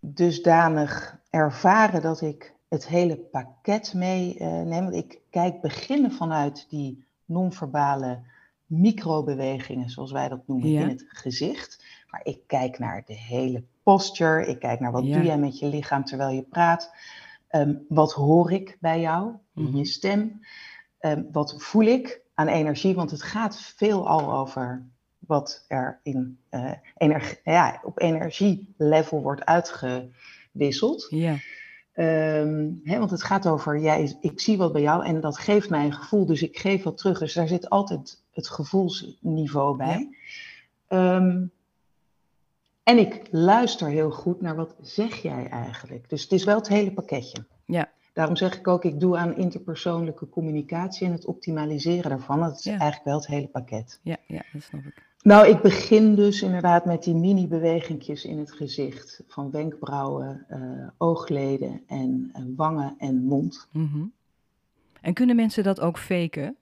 dusdanig 0.00 1.18
ervaren 1.30 2.02
dat 2.02 2.20
ik 2.20 2.54
het 2.68 2.88
hele 2.88 3.16
pakket 3.16 3.94
meeneem. 3.94 4.82
Want 4.82 4.94
ik 4.94 5.20
kijk 5.30 5.60
beginnen 5.60 6.12
vanuit 6.12 6.66
die 6.68 7.04
non-verbale 7.24 8.20
microbewegingen, 8.66 9.90
zoals 9.90 10.12
wij 10.12 10.28
dat 10.28 10.42
noemen, 10.46 10.70
Ja. 10.70 10.80
in 10.80 10.88
het 10.88 11.04
gezicht. 11.08 11.84
Maar 12.10 12.20
ik 12.24 12.40
kijk 12.46 12.78
naar 12.78 13.02
de 13.06 13.14
hele 13.14 13.64
posture. 13.82 14.46
Ik 14.46 14.58
kijk 14.58 14.80
naar 14.80 14.92
wat 14.92 15.06
Ja. 15.06 15.14
doe 15.14 15.24
jij 15.24 15.38
met 15.38 15.58
je 15.58 15.66
lichaam 15.66 16.04
terwijl 16.04 16.30
je 16.34 16.42
praat. 16.42 16.94
Ehm, 17.48 17.74
wat 17.88 18.12
hoor 18.12 18.52
ik 18.52 18.76
bij 18.80 19.00
jou 19.00 19.32
in 19.54 19.62
Mhm. 19.62 19.76
je 19.76 19.84
stem? 19.84 20.40
Ehm, 20.98 21.22
wat 21.32 21.54
voel 21.62 21.84
ik 21.86 22.20
aan 22.34 22.48
energie? 22.48 22.94
Want 22.94 23.10
het 23.10 23.22
gaat 23.22 23.60
veel 23.60 24.08
al 24.08 24.32
over 24.32 24.86
wat 25.26 25.64
er 25.68 26.00
in, 26.02 26.38
eh, 26.48 26.72
energie, 26.96 27.38
ja, 27.44 27.80
op 27.82 28.00
energielevel 28.00 29.22
wordt 29.22 29.44
uitgewisseld. 29.44 31.06
Ja, 31.10 31.36
Ehm, 31.94 32.70
hè, 32.84 32.98
want 32.98 33.10
het 33.10 33.22
gaat 33.22 33.46
over, 33.46 33.80
jij, 33.80 34.16
ik 34.20 34.40
zie 34.40 34.56
wat 34.56 34.72
bij 34.72 34.82
jou 34.82 35.04
en 35.04 35.20
dat 35.20 35.38
geeft 35.38 35.70
mij 35.70 35.84
een 35.84 35.92
gevoel, 35.92 36.26
dus 36.26 36.42
ik 36.42 36.58
geef 36.58 36.82
wat 36.82 36.98
terug. 36.98 37.18
Dus 37.18 37.34
daar 37.34 37.48
zit 37.48 37.70
altijd 37.70 38.22
het 38.30 38.48
gevoelsniveau 38.48 39.76
bij. 39.76 40.16
Ehm, 40.88 41.46
en 42.82 42.98
ik 42.98 43.28
luister 43.30 43.88
heel 43.88 44.10
goed 44.10 44.40
naar 44.40 44.56
wat 44.56 44.74
zeg 44.80 45.22
jij 45.22 45.48
eigenlijk. 45.48 46.08
Dus 46.10 46.22
het 46.22 46.32
is 46.32 46.44
wel 46.44 46.56
het 46.56 46.68
hele 46.68 46.92
pakketje. 46.92 47.44
ja, 47.64 47.90
Daarom 48.14 48.36
zeg 48.36 48.58
ik 48.58 48.68
ook, 48.68 48.84
ik 48.84 49.00
doe 49.00 49.16
aan 49.16 49.36
interpersoonlijke 49.36 50.28
communicatie 50.28 51.06
en 51.06 51.12
het 51.12 51.24
optimaliseren 51.26 52.10
daarvan. 52.10 52.40
Dat 52.40 52.58
is 52.58 52.64
Ja. 52.64 52.70
eigenlijk 52.70 53.04
wel 53.04 53.16
het 53.16 53.26
hele 53.26 53.46
pakket. 53.46 54.00
ja, 54.02 54.16
ja, 54.26 54.42
dat 54.52 54.62
snap 54.62 54.84
ik. 54.84 55.12
Nou, 55.22 55.48
ik 55.48 55.60
begin 55.60 56.14
dus 56.14 56.42
inderdaad 56.42 56.84
met 56.84 57.02
die 57.02 57.14
mini-bewegingjes 57.14 58.24
in 58.24 58.38
het 58.38 58.52
gezicht. 58.52 59.22
Van 59.28 59.50
wenkbrauwen, 59.50 60.44
eh, 60.48 60.60
oogleden 60.98 61.82
en 61.86 62.30
eh, 62.32 62.42
wangen 62.56 62.94
en 62.98 63.24
mond. 63.24 63.68
Mhm. 63.72 64.04
En 65.00 65.14
kunnen 65.14 65.36
mensen 65.36 65.64
dat 65.64 65.80
ook 65.80 65.98
faken? 65.98 66.56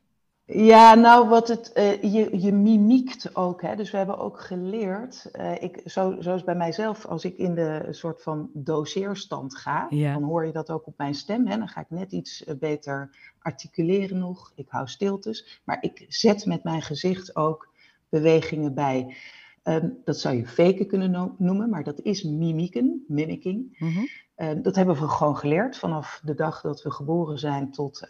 Ja, 0.46 0.94
nou, 0.94 1.28
wat 1.28 1.48
het, 1.48 1.72
eh, 1.72 2.02
je, 2.02 2.40
je 2.40 2.52
mimiekt 2.52 3.36
ook. 3.36 3.62
Hè? 3.62 3.76
Dus 3.76 3.90
we 3.90 3.96
hebben 3.96 4.18
ook 4.18 4.40
geleerd, 4.40 5.28
eh, 5.32 5.62
ik, 5.62 5.80
zo, 5.84 6.16
zoals 6.18 6.44
bij 6.44 6.54
mijzelf, 6.54 7.06
als 7.06 7.24
ik 7.24 7.36
in 7.36 7.54
de 7.54 7.86
soort 7.90 8.22
van 8.22 8.50
doseerstand 8.52 9.56
ga, 9.56 9.86
Ja. 9.90 10.12
dan 10.12 10.22
hoor 10.22 10.46
je 10.46 10.52
dat 10.52 10.70
ook 10.70 10.86
op 10.86 10.94
mijn 10.96 11.14
stem. 11.14 11.46
Hè? 11.46 11.58
Dan 11.58 11.68
ga 11.68 11.80
ik 11.80 11.90
net 11.90 12.12
iets 12.12 12.44
eh, 12.44 12.54
beter 12.56 13.16
articuleren 13.38 14.18
nog. 14.18 14.52
Ik 14.54 14.66
hou 14.68 14.88
stiltes. 14.88 15.60
Maar 15.64 15.78
ik 15.80 16.04
zet 16.08 16.46
met 16.46 16.64
mijn 16.64 16.82
gezicht 16.82 17.36
ook 17.36 17.72
bewegingen 18.08 18.74
bij. 18.74 19.16
Ehm, 19.62 19.88
dat 20.04 20.18
zou 20.18 20.36
je 20.36 20.46
faken 20.46 20.86
kunnen 20.86 21.10
no- 21.10 21.34
noemen, 21.38 21.70
maar 21.70 21.84
dat 21.84 22.00
is 22.00 22.22
mimieken, 22.22 23.04
mimicking. 23.08 23.76
Mhm. 23.78 24.04
Eh, 24.34 24.50
dat 24.62 24.76
hebben 24.76 24.94
we 24.94 25.08
gewoon 25.08 25.36
geleerd 25.36 25.76
vanaf 25.76 26.20
de 26.24 26.34
dag 26.34 26.60
dat 26.60 26.82
we 26.82 26.90
geboren 26.90 27.38
zijn 27.38 27.70
tot 27.70 28.06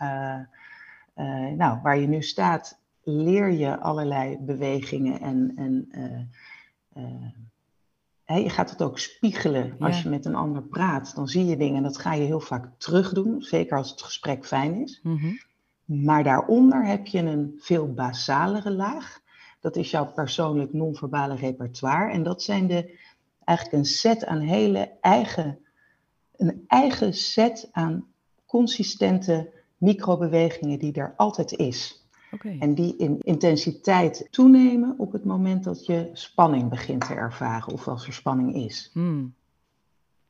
eh, 1.15 1.47
nou, 1.57 1.79
waar 1.83 1.99
je 1.99 2.07
nu 2.07 2.23
staat, 2.23 2.81
leer 3.03 3.51
je 3.51 3.81
allerlei 3.81 4.39
bewegingen 4.41 5.21
en, 5.21 5.53
en 5.57 5.87
eh, 5.91 6.21
eh, 7.03 7.31
hè, 8.25 8.37
je 8.37 8.51
gaat 8.51 8.71
het 8.71 8.83
ook 8.83 8.99
spiegelen. 8.99 9.77
Als 9.79 9.97
Ja. 9.97 10.03
je 10.03 10.09
met 10.09 10.25
een 10.25 10.35
ander 10.35 10.63
praat, 10.63 11.15
dan 11.15 11.29
zie 11.29 11.45
je 11.47 11.57
dingen 11.57 11.77
en 11.77 11.83
dat 11.83 11.99
ga 11.99 12.13
je 12.15 12.25
heel 12.25 12.41
vaak 12.41 12.69
terug 12.79 13.13
doen, 13.13 13.43
zeker 13.43 13.77
als 13.77 13.91
het 13.91 14.03
gesprek 14.03 14.47
fijn 14.47 14.75
is. 14.75 15.01
Mhm. 15.03 15.33
Maar 15.85 16.25
daaronder 16.25 16.87
heb 16.87 17.07
je 17.07 17.19
een 17.19 17.55
veel 17.59 17.93
basalere 17.95 18.71
laag. 18.71 19.21
Dat 19.61 19.77
is 19.77 19.91
jouw 19.91 20.13
persoonlijk 20.13 20.73
non-verbale 20.73 21.35
repertoire. 21.35 22.13
En 22.13 22.23
dat 22.23 22.43
zijn 22.43 22.67
de, 22.67 22.99
eigenlijk 23.45 23.79
een 23.79 23.85
set 23.85 24.27
aan 24.27 24.41
hele 24.41 24.93
eigen, 25.01 25.59
een 26.37 26.65
eigen 26.67 27.15
set 27.15 27.69
aan 27.73 28.07
consistente 28.47 29.53
microbewegingen 29.83 30.79
die 30.79 30.93
er 30.93 31.15
altijd 31.17 31.53
is. 31.53 31.97
En 32.61 32.75
die 32.75 32.97
in 32.97 33.19
intensiteit 33.21 34.29
toenemen 34.31 34.95
op 34.99 35.13
het 35.13 35.25
moment 35.25 35.65
dat 35.65 35.87
je 35.87 36.11
spanning 36.13 36.69
begint 36.69 37.07
te 37.07 37.15
ervaren 37.15 37.73
of 37.73 37.89
als 37.89 38.07
er 38.07 38.13
spanning 38.13 38.55
is. 38.55 38.91
Hmm. 38.93 39.35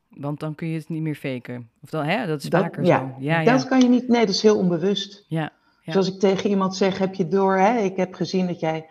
Want 0.09 0.41
dan 0.41 0.55
kun 0.55 0.69
je 0.69 0.79
het 0.79 0.89
niet 0.89 1.03
meer 1.03 1.15
faken. 1.15 1.71
Of 1.83 1.91
dan, 1.91 2.05
hè, 2.05 2.27
dat 2.27 2.43
is 2.43 2.51
Dat- 2.51 2.63
vaker 2.63 2.85
ja, 2.85 2.99
zo. 2.99 3.25
Ja, 3.25 3.45
Dat 3.45 3.63
ja. 3.63 3.69
kan 3.69 3.81
je 3.81 3.89
niet, 3.89 4.09
nee, 4.09 4.27
dat 4.27 4.35
is 4.35 4.43
heel 4.43 4.57
onbewust. 4.59 5.25
ja. 5.29 5.53
Ja. 5.85 5.93
Zoals 5.93 6.09
ik 6.13 6.19
tegen 6.21 6.51
iemand 6.51 6.77
zeg, 6.77 6.99
heb 6.99 7.15
je 7.15 7.29
door, 7.29 7.57
hè? 7.57 7.79
ik 7.79 7.97
heb 7.97 8.15
gezien 8.15 8.47
dat 8.47 8.61
jij 8.61 8.87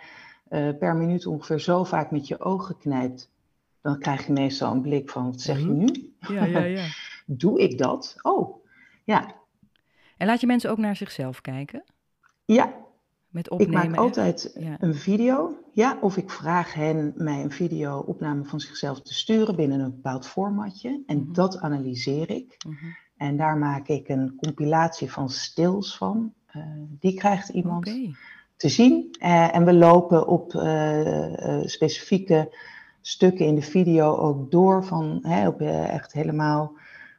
eh, 0.49 0.69
per 0.79 0.95
minuut 0.95 1.25
ongeveer 1.25 1.59
zo 1.59 1.83
vaak 1.83 2.11
met 2.11 2.27
je 2.27 2.39
ogen 2.39 2.77
knijpt. 2.77 3.31
Dan 3.81 3.99
krijg 3.99 4.25
je 4.25 4.33
meestal 4.33 4.71
een 4.71 4.81
blik 4.81 5.09
van, 5.09 5.25
wat 5.25 5.41
zeg 5.41 5.57
je 5.59 5.65
Mhm. 5.65 5.75
nu? 5.77 6.13
ja, 6.19 6.45
ja, 6.45 6.63
ja. 6.63 6.85
Doe 7.25 7.59
ik 7.61 7.77
dat? 7.77 8.15
Oh, 8.21 8.63
ja. 9.03 9.35
En 10.21 10.27
laat 10.27 10.41
je 10.41 10.47
mensen 10.47 10.69
ook 10.69 10.77
naar 10.77 10.95
zichzelf 10.95 11.41
kijken? 11.41 11.83
Ja, 12.45 12.73
Met 13.29 13.45
ik 13.45 13.51
opnemen? 13.51 13.73
maak 13.75 13.89
echt? 13.89 13.97
altijd 13.97 14.55
Ja. 14.59 14.75
een 14.79 14.95
video. 14.95 15.57
Ja, 15.71 15.97
of 16.01 16.17
ik 16.17 16.29
vraag 16.29 16.73
hen 16.73 17.13
mij 17.15 17.43
een 17.43 17.51
video-opname 17.51 18.43
van 18.45 18.59
zichzelf 18.59 19.01
te 19.01 19.13
sturen 19.13 19.55
binnen 19.55 19.79
een 19.79 19.91
bepaald 19.91 20.27
formatje. 20.27 21.03
En 21.05 21.17
Mhm. 21.17 21.33
dat 21.33 21.59
analyseer 21.59 22.29
ik. 22.29 22.57
Mhm. 22.67 22.85
En 23.17 23.37
daar 23.37 23.57
maak 23.57 23.87
ik 23.87 24.09
een 24.09 24.35
compilatie 24.35 25.11
van 25.11 25.29
stils 25.29 25.97
van. 25.97 26.33
Eh, 26.45 26.61
die 26.99 27.13
krijgt 27.13 27.49
iemand. 27.49 27.85
Te 28.55 28.69
zien. 28.69 29.15
Eh, 29.19 29.55
en 29.55 29.65
we 29.65 29.73
lopen 29.73 30.27
op 30.27 30.53
eh, 30.55 31.61
specifieke 31.65 32.55
stukken 33.01 33.45
in 33.45 33.55
de 33.55 33.61
video 33.61 34.15
ook 34.15 34.51
door 34.51 34.85
van 34.85 35.19
hè, 35.21 35.47
op, 35.47 35.61
echt 35.61 36.13
helemaal 36.13 36.73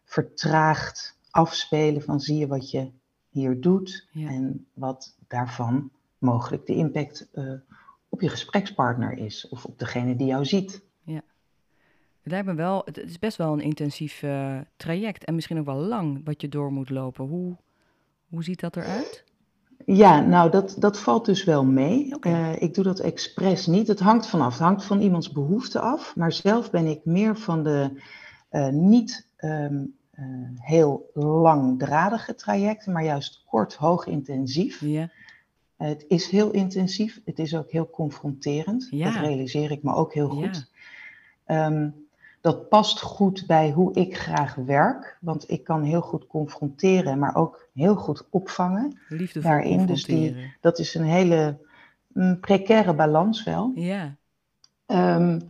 vertraagd 0.04 1.20
afspelen 1.32 2.02
van 2.02 2.20
zie 2.20 2.38
je 2.38 2.46
wat 2.46 2.70
je 2.70 2.90
hier 3.28 3.60
doet 3.60 4.08
Ja. 4.12 4.28
en 4.28 4.66
wat 4.74 5.16
daarvan 5.28 5.90
mogelijk 6.18 6.66
de 6.66 6.74
impact 6.74 7.28
eh, 7.32 7.52
op 8.08 8.20
je 8.20 8.28
gesprekspartner 8.28 9.18
is 9.18 9.48
of 9.48 9.64
op 9.64 9.78
degene 9.78 10.16
die 10.16 10.26
jou 10.26 10.44
ziet. 10.44 10.82
Het 12.22 12.32
lijkt 12.32 12.46
me 12.46 12.54
wel, 12.54 12.82
het 12.84 12.98
is 12.98 13.18
best 13.18 13.36
wel 13.36 13.52
een 13.52 13.60
intensief 13.60 14.22
eh, 14.22 14.58
traject 14.76 15.24
en 15.24 15.34
misschien 15.34 15.58
ook 15.58 15.64
wel 15.64 15.76
lang 15.80 16.20
wat 16.24 16.40
je 16.40 16.48
door 16.48 16.72
moet 16.72 16.90
lopen. 16.90 17.24
Hoe, 17.24 17.56
hoe 18.28 18.44
ziet 18.44 18.60
dat 18.60 18.76
eruit? 18.76 19.24
Ja, 19.86 20.20
nou 20.20 20.50
dat, 20.50 20.76
dat 20.78 20.98
valt 20.98 21.24
dus 21.24 21.44
wel 21.44 21.64
mee. 21.64 22.14
Eh, 22.20 22.62
ik 22.62 22.74
doe 22.74 22.84
dat 22.84 23.00
expres 23.00 23.66
niet. 23.66 23.88
Het 23.88 24.00
hangt 24.00 24.26
vanaf. 24.26 24.52
Het 24.52 24.62
hangt 24.62 24.84
van 24.84 25.00
iemands 25.00 25.32
behoefte 25.32 25.80
af. 25.80 26.16
Maar 26.16 26.32
zelf 26.32 26.70
ben 26.70 26.86
ik 26.86 27.04
meer 27.04 27.36
van 27.36 27.62
de 27.62 28.02
niet 28.70 29.28
ehm, 29.36 29.84
eh, 30.12 30.24
heel 30.54 31.10
langdradige 31.14 32.34
trajecten, 32.34 32.92
maar 32.92 33.04
juist 33.04 33.42
kort, 33.46 33.74
hoog 33.74 34.06
intensief. 34.06 34.80
Ja, 34.80 35.10
Eh, 35.76 35.88
het 35.88 36.04
is 36.08 36.28
heel 36.30 36.50
intensief. 36.50 37.20
Het 37.24 37.38
is 37.38 37.56
ook 37.56 37.70
heel 37.70 37.90
confronterend. 37.90 38.86
Ja. 38.90 39.04
Dat 39.12 39.20
realiseer 39.22 39.70
ik 39.70 39.82
me 39.82 39.94
ook 39.94 40.14
heel 40.14 40.34
Ja. 40.40 40.46
goed. 40.46 40.70
Ehm, 41.44 41.88
dat 42.40 42.68
past 42.68 43.00
goed 43.00 43.46
bij 43.46 43.70
hoe 43.70 43.92
ik 43.94 44.16
graag 44.16 44.54
werk. 44.54 45.18
Want 45.20 45.50
ik 45.50 45.64
kan 45.64 45.82
heel 45.82 46.00
goed 46.00 46.26
confronteren, 46.26 47.18
maar 47.18 47.34
ook 47.36 47.68
heel 47.74 47.94
goed 47.94 48.26
opvangen. 48.30 48.98
liefdevol 49.08 49.50
Daarin, 49.50 49.86
dus 49.86 50.04
die-. 50.04 50.52
Dat 50.60 50.78
is 50.78 50.94
een 50.94 51.04
hele 51.04 51.58
mm, 52.08 52.40
precaire 52.40 52.94
balans 52.94 53.42
wel. 53.44 53.72
Ja, 53.74 54.16
Ehm, 54.86 55.40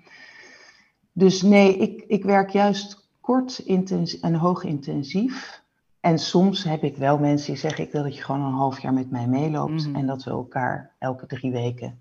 dus 1.13 1.43
nee, 1.43 1.77
ik, 1.77 2.05
ik 2.07 2.25
werk 2.25 2.51
juist 2.51 3.02
kort 3.23 3.59
intens 3.59 4.21
en 4.21 4.35
hoog 4.35 4.65
intensief. 4.65 5.63
En 6.01 6.19
soms 6.19 6.65
heb 6.65 6.83
ik 6.83 6.97
wel 6.97 7.19
mensen 7.19 7.53
die 7.53 7.61
zeggen: 7.61 7.85
Ik 7.85 7.93
wil 7.93 8.03
dat 8.03 8.17
je 8.17 8.23
gewoon 8.23 8.41
een 8.43 8.53
half 8.53 8.81
jaar 8.81 8.93
met 8.93 9.11
mij 9.11 9.27
meeloopt. 9.29 9.87
Mhm. 9.87 9.97
En 9.97 10.07
dat 10.07 10.25
we 10.25 10.31
elkaar 10.31 10.91
elke 10.99 11.27
drie 11.27 11.53
weken 11.53 12.01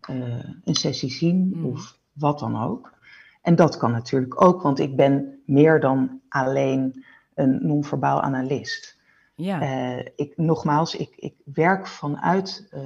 eh, 0.00 0.44
een 0.64 0.74
sessie 0.74 1.10
zien 1.10 1.48
Mhm. 1.54 1.64
of 1.64 1.98
wat 2.12 2.38
dan 2.38 2.62
ook. 2.62 2.94
En 3.42 3.54
dat 3.56 3.76
kan 3.76 3.90
natuurlijk 3.90 4.42
ook, 4.42 4.62
want 4.62 4.78
ik 4.78 4.96
ben 4.96 5.42
meer 5.46 5.80
dan 5.80 6.20
alleen 6.28 7.04
een 7.34 7.58
non-verbaal 7.66 8.20
analist. 8.22 8.94
ja. 9.34 9.60
Eh, 9.60 10.06
ik, 10.16 10.32
nogmaals, 10.36 10.96
ik, 10.96 11.12
ik 11.16 11.34
werk 11.44 11.86
vanuit 11.86 12.66
eh, 12.70 12.82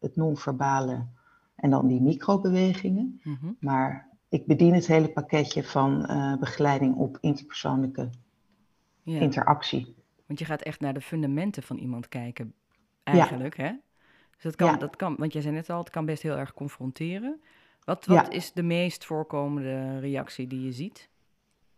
het 0.00 0.16
non-verbale 0.16 1.04
en 1.56 1.70
dan 1.70 1.86
die 1.86 2.00
microbewegingen. 2.00 3.20
mhm. 3.22 3.46
Maar 3.60 4.08
ik 4.32 4.46
bedien 4.46 4.74
het 4.74 4.86
hele 4.86 5.08
pakketje 5.08 5.64
van 5.64 6.06
eh, 6.06 6.36
begeleiding 6.36 6.96
op 6.96 7.18
interpersoonlijke 7.20 8.10
ja. 9.02 9.20
interactie. 9.20 9.94
Want 10.26 10.38
je 10.38 10.44
gaat 10.44 10.62
echt 10.62 10.80
naar 10.80 10.94
de 10.94 11.00
fundamenten 11.00 11.62
van 11.62 11.76
iemand 11.76 12.08
kijken, 12.08 12.54
eigenlijk, 13.02 13.56
hè? 13.56 13.70
Dus 14.34 14.42
dat 14.42 14.56
kan, 14.56 14.66
Ja. 14.66 14.76
dat 14.76 14.96
kan, 14.96 15.16
want 15.18 15.32
jij 15.32 15.42
zei 15.42 15.54
net 15.54 15.70
al, 15.70 15.78
het 15.78 15.90
kan 15.90 16.04
best 16.04 16.22
heel 16.22 16.36
erg 16.36 16.52
confronteren. 16.52 17.40
Wat, 17.84 18.06
wat 18.06 18.32
is 18.32 18.52
de 18.52 18.62
meest 18.62 19.04
voorkomende 19.04 19.98
reactie 19.98 20.46
die 20.46 20.64
je 20.64 20.72
ziet? 20.72 21.08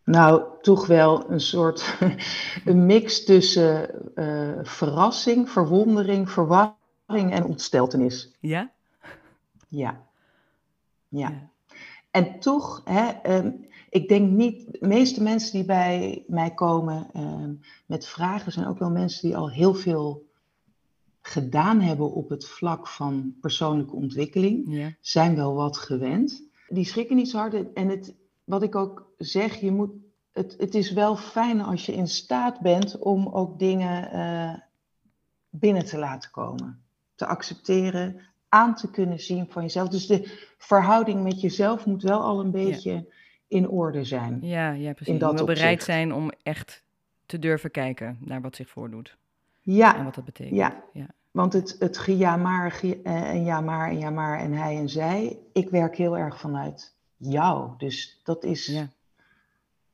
Nou, 0.04 0.42
toch 0.60 0.86
wel 0.86 1.30
een 1.30 1.40
soort 1.40 1.98
een 2.64 2.86
mix 2.86 3.24
tussen 3.24 3.90
eh, 4.14 4.58
verrassing, 4.62 5.50
verwondering, 5.50 6.30
verwarring 6.30 7.32
en 7.32 7.44
ontsteltenis. 7.44 8.34
Ja? 8.40 8.72
Ja. 9.68 10.06
Ja. 11.08 11.52
En 12.14 12.38
toch, 12.38 12.82
hè, 12.84 13.08
ehm, 13.08 13.50
ik 13.90 14.08
denk 14.08 14.30
niet, 14.30 14.72
de 14.80 14.86
meeste 14.86 15.22
mensen 15.22 15.52
die 15.52 15.64
bij 15.64 16.24
mij 16.26 16.50
komen 16.50 17.10
ehm, 17.12 17.54
met 17.86 18.06
vragen 18.06 18.52
zijn 18.52 18.66
ook 18.66 18.78
wel 18.78 18.90
mensen 18.90 19.28
die 19.28 19.36
al 19.36 19.50
heel 19.50 19.74
veel 19.74 20.26
gedaan 21.20 21.80
hebben 21.80 22.12
op 22.12 22.28
het 22.28 22.46
vlak 22.46 22.88
van 22.88 23.34
persoonlijke 23.40 23.94
ontwikkeling, 23.94 24.94
zijn 25.00 25.36
wel 25.36 25.54
wat 25.54 25.76
gewend. 25.76 26.42
Die 26.68 26.84
schrikken 26.84 27.16
niet 27.16 27.30
zo 27.30 27.38
hard. 27.38 27.72
En 27.72 27.88
het, 27.88 28.14
wat 28.44 28.62
ik 28.62 28.74
ook 28.74 29.12
zeg, 29.18 29.60
je 29.60 29.70
moet, 29.70 29.90
het, 30.32 30.54
het 30.58 30.74
is 30.74 30.92
wel 30.92 31.16
fijn 31.16 31.60
als 31.60 31.86
je 31.86 31.94
in 31.94 32.08
staat 32.08 32.60
bent 32.60 32.98
om 32.98 33.28
ook 33.28 33.58
dingen 33.58 34.10
eh, 34.10 34.54
binnen 35.48 35.84
te 35.84 35.98
laten 35.98 36.30
komen. 36.30 36.84
Te 37.14 37.26
accepteren, 37.26 38.20
aan 38.54 38.74
te 38.74 38.90
kunnen 38.90 39.20
zien 39.20 39.46
van 39.50 39.62
jezelf. 39.62 39.88
Dus 39.88 40.06
de 40.06 40.52
verhouding 40.58 41.22
met 41.22 41.40
jezelf 41.40 41.86
moet 41.86 42.02
wel 42.02 42.20
al 42.20 42.40
een 42.40 42.50
beetje 42.50 43.06
in 43.48 43.68
orde 43.68 44.04
zijn. 44.04 44.38
Ja, 44.42 44.70
ja, 44.72 44.92
precies. 44.92 45.14
In 45.14 45.18
je 45.20 45.26
moet 45.26 45.36
dat 45.36 45.46
bereid 45.46 45.72
opzicht. 45.72 45.84
zijn 45.84 46.12
om 46.14 46.30
echt 46.42 46.82
te 47.26 47.38
durven 47.38 47.70
kijken 47.70 48.16
naar 48.20 48.40
wat 48.40 48.56
zich 48.56 48.68
voordoet 48.68 49.16
en 49.64 49.72
Ja, 49.72 50.04
wat 50.04 50.14
dat 50.14 50.24
betekent. 50.24 50.56
ja. 50.56 50.82
ja. 50.92 51.06
want 51.30 51.52
het, 51.52 51.76
het 51.78 51.98
geja 51.98 52.36
maar 52.36 52.80
eh, 52.82 53.30
en 53.30 53.44
ja 53.44 53.60
maar 53.60 53.88
en 53.90 53.98
ja 53.98 54.10
maar 54.10 54.38
en 54.38 54.52
hij 54.52 54.76
en 54.76 54.88
zij. 54.88 55.38
Ik 55.52 55.70
werk 55.70 55.96
heel 55.96 56.18
erg 56.18 56.40
vanuit 56.40 56.94
jou. 57.16 57.70
Dus 57.78 58.20
dat 58.24 58.44
is... 58.44 58.66
Ja. 58.66 58.88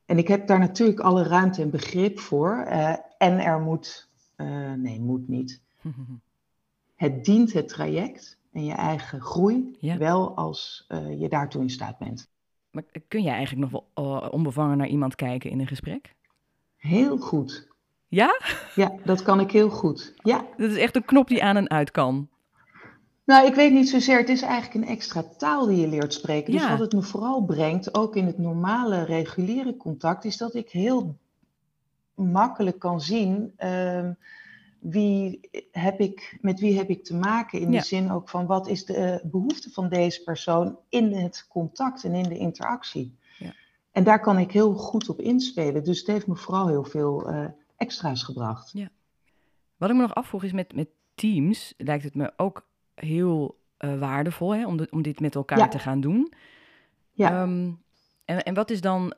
En 0.05 0.19
ik 0.19 0.29
heb 0.29 0.47
daar 0.47 0.59
natuurlijk 0.59 1.00
alle 1.00 1.23
ruimte 1.23 1.62
en 1.62 1.71
begrip 1.71 2.19
voor. 2.19 2.64
eh, 2.67 2.95
en 3.19 3.38
er 3.45 3.61
moet, 3.61 4.09
eh, 4.37 4.73
nee, 4.73 5.00
moet 5.00 5.29
niet. 5.29 5.61
Het 6.97 7.25
dient 7.25 7.52
het 7.52 7.69
traject 7.69 8.38
en 8.52 8.64
je 8.64 8.73
eigen 8.73 9.21
groei 9.21 9.76
Ja. 9.80 9.97
wel 9.99 10.37
als 10.37 10.85
eh, 10.88 11.21
je 11.21 11.28
daartoe 11.28 11.62
in 11.62 11.71
staat 11.71 11.99
bent. 11.99 12.28
Maar 12.71 12.83
kun 13.09 13.23
jij 13.23 13.35
eigenlijk 13.35 13.71
nog 13.71 13.83
wel 13.95 14.04
eh, 14.23 14.33
onbevangen 14.33 14.76
naar 14.76 14.88
iemand 14.88 15.14
kijken 15.14 15.50
in 15.50 15.61
een 15.61 15.66
gesprek? 15.66 16.14
Heel 16.76 17.19
goed. 17.19 17.69
Ja? 18.09 18.40
Ja, 18.75 18.92
dat 19.04 19.23
kan 19.23 19.40
ik 19.40 19.50
heel 19.50 19.71
goed. 19.71 20.14
Ja. 20.23 20.45
Dat 20.57 20.71
is 20.71 20.76
echt 20.76 20.97
een 20.97 21.04
knop 21.04 21.28
die 21.28 21.45
aan 21.45 21.57
en 21.57 21.71
uit 21.71 21.90
kan. 21.90 22.28
Nou, 23.25 23.47
ik 23.47 23.54
weet 23.54 23.73
niet 23.73 23.88
zozeer. 23.88 24.19
Het 24.19 24.28
is 24.28 24.42
eigenlijk 24.42 24.75
een 24.75 24.95
extra 24.95 25.23
taal 25.38 25.66
die 25.66 25.80
je 25.80 25.88
leert 25.88 26.12
spreken. 26.14 26.52
Dus 26.52 26.62
Ja. 26.62 26.71
wat 26.71 26.78
het 26.78 26.92
me 26.92 27.02
vooral 27.02 27.45
brengt, 27.45 27.95
ook 27.95 28.16
in 28.16 28.26
het 28.26 28.38
normale, 28.38 29.04
reguliere 29.04 29.76
contact, 29.76 30.25
is 30.25 30.37
dat 30.37 30.54
ik 30.54 30.71
heel 30.71 31.16
makkelijk 32.14 32.78
kan 32.78 33.00
zien 33.00 33.52
ehm, 33.57 34.12
wie 34.80 35.40
heb 35.72 36.00
ik, 36.00 36.38
met 36.40 36.60
wie 36.60 36.76
heb 36.76 36.88
ik 36.88 37.04
te 37.04 37.14
maken. 37.16 37.60
In 37.60 37.72
Ja. 37.72 37.78
de 37.80 37.87
zin 37.87 38.10
ook 38.10 38.28
van 38.28 38.46
wat 38.46 38.68
is 38.68 38.84
de 38.84 38.94
eh, 38.96 39.30
behoefte 39.30 39.70
van 39.70 39.88
deze 39.88 40.22
persoon 40.22 40.78
in 40.88 41.12
het 41.12 41.46
contact 41.49 42.04
en 42.04 42.14
in 42.14 42.22
de 42.28 42.37
interactie. 42.38 43.16
Ja. 43.38 43.52
En 43.92 44.04
daar 44.04 44.20
kan 44.20 44.38
ik 44.38 44.52
heel 44.52 44.75
goed 44.75 45.08
op 45.08 45.20
inspelen. 45.20 45.84
Dus 45.84 45.99
het 45.99 46.06
heeft 46.06 46.26
me 46.26 46.37
vooral 46.37 46.68
heel 46.68 46.84
veel 46.84 47.28
eh, 47.28 47.44
extra's 47.76 48.22
gebracht. 48.22 48.72
Wat 49.76 49.90
ik 49.90 49.96
me 49.96 50.02
nog 50.02 50.14
afvroeg 50.14 50.44
is 50.44 50.52
met, 50.52 50.75
met 50.75 50.88
teams, 51.14 51.75
lijkt 51.76 52.04
het 52.04 52.14
me 52.14 52.32
ook 52.37 52.68
heel 52.94 53.58
eh, 53.76 53.99
waardevol 53.99 54.54
hè, 54.54 54.66
om, 54.66 54.76
de- 54.76 54.88
om 54.90 55.02
dit 55.02 55.20
met 55.20 55.34
elkaar 55.34 55.58
Ja. 55.58 55.68
te 55.68 55.78
gaan 55.78 56.00
doen. 56.00 56.32
Ja. 57.12 57.31
Ehm, 57.42 57.70
en, 58.24 58.42
en 58.42 58.55
wat 58.55 58.70
is 58.70 58.81
dan 58.81 59.09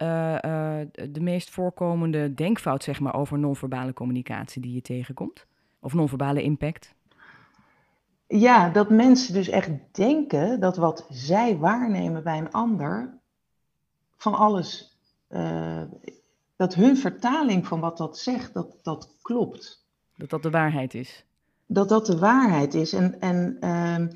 de 1.11 1.21
meest 1.21 1.51
voorkomende 1.51 2.35
denkfout 2.35 2.83
zeg 2.83 3.01
maar, 3.01 3.15
over 3.15 3.39
non-verbale 3.39 3.93
communicatie 3.93 4.63
die 4.63 4.75
je 4.75 4.83
tegenkomt? 4.83 5.47
Of 5.83 5.95
non-verbale 5.95 6.43
impact? 6.43 6.95
Ja, 8.27 8.69
dat 8.69 8.91
mensen 8.91 9.35
dus 9.35 9.49
echt 9.49 9.71
denken 9.93 10.61
dat 10.61 10.77
wat 10.77 11.07
zij 11.09 11.57
waarnemen 11.57 12.23
bij 12.23 12.39
een 12.39 12.53
ander 12.53 13.19
van 14.17 14.35
alles, 14.35 14.99
eh, 15.29 15.83
dat 16.57 16.75
hun 16.75 16.97
vertaling 16.97 17.67
van 17.67 17.81
wat 17.81 17.97
dat 17.97 18.19
zegt, 18.19 18.55
dat 18.55 18.79
dat 18.83 19.15
klopt. 19.23 19.87
Dat 20.17 20.31
dat 20.31 20.43
de 20.43 20.51
waarheid 20.51 20.95
is. 20.95 21.25
Dat 21.67 21.89
dat 21.89 22.07
de 22.07 22.19
waarheid 22.19 22.75
is. 22.75 22.93
En, 22.93 23.21
en, 23.21 23.57
ehm, 23.61 24.09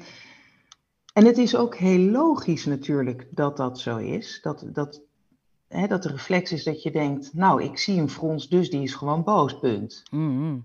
en 1.13 1.25
het 1.25 1.39
is 1.39 1.57
ook 1.57 1.77
heel 1.77 2.11
logisch 2.11 2.65
natuurlijk 2.65 3.29
dat 3.31 3.57
dat 3.57 3.81
zo 3.81 3.97
is. 3.97 4.39
Dat, 4.43 4.67
dat, 4.73 5.03
hè, 5.69 5.87
dat 5.87 6.03
de 6.03 6.09
reflex 6.09 6.53
is 6.53 6.65
dat 6.65 6.83
je 6.83 6.91
denkt, 6.91 7.35
nou, 7.35 7.63
ik 7.63 7.79
zie 7.79 8.01
een 8.01 8.11
frons, 8.11 8.49
dus 8.49 8.71
die 8.71 8.83
is 8.83 8.95
gewoon 8.95 9.25
boos, 9.25 9.59
punt. 9.59 10.03
Mhm. 10.11 10.57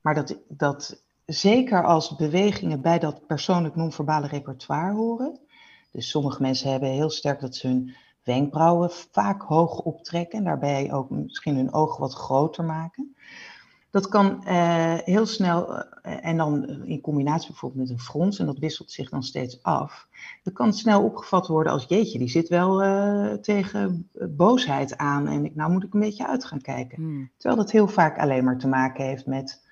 Maar 0.00 0.14
dat, 0.14 0.36
dat 0.48 1.02
zeker 1.26 1.84
als 1.84 2.16
bewegingen 2.16 2.80
bij 2.80 2.98
dat 2.98 3.26
persoonlijk 3.26 3.74
non-verbale 3.74 4.26
repertoire 4.26 4.94
horen. 4.94 5.38
Dus 5.92 6.10
sommige 6.10 6.42
mensen 6.42 6.70
hebben 6.70 6.88
heel 6.88 7.10
sterk 7.10 7.40
dat 7.40 7.56
ze 7.56 7.66
hun 7.66 7.94
wenkbrauwen 8.24 8.90
vaak 8.90 9.42
hoog 9.42 9.78
optrekken. 9.78 10.38
En 10.38 10.44
daarbij 10.44 10.92
ook 10.92 11.10
misschien 11.10 11.56
hun 11.56 11.72
ogen 11.72 12.00
wat 12.00 12.14
groter 12.14 12.64
maken. 12.64 13.14
Dat 13.90 14.08
kan 14.08 14.44
eh, 14.44 14.94
heel 14.94 15.26
snel, 15.26 15.78
eh, 15.78 16.26
en 16.26 16.36
dan 16.36 16.68
in 16.84 17.00
combinatie 17.00 17.48
bijvoorbeeld 17.48 17.82
met 17.82 17.90
een 17.90 18.04
frons, 18.04 18.38
en 18.38 18.46
dat 18.46 18.58
wisselt 18.58 18.90
zich 18.90 19.10
dan 19.10 19.22
steeds 19.22 19.62
af. 19.62 20.08
Dat 20.42 20.54
kan 20.54 20.72
snel 20.72 21.02
opgevat 21.02 21.46
worden 21.46 21.72
als 21.72 21.84
jeetje, 21.88 22.18
die 22.18 22.28
zit 22.28 22.48
wel 22.48 22.82
eh, 22.82 23.32
tegen 23.32 24.08
boosheid 24.12 24.96
aan. 24.96 25.26
En 25.28 25.44
ik, 25.44 25.54
nou 25.54 25.72
moet 25.72 25.84
ik 25.84 25.94
een 25.94 26.00
beetje 26.00 26.26
uit 26.26 26.44
gaan 26.44 26.60
kijken. 26.60 27.02
Mhm. 27.02 27.24
Terwijl 27.36 27.60
dat 27.60 27.70
heel 27.70 27.88
vaak 27.88 28.18
alleen 28.18 28.44
maar 28.44 28.58
te 28.58 28.68
maken 28.68 29.04
heeft 29.04 29.26
met. 29.26 29.68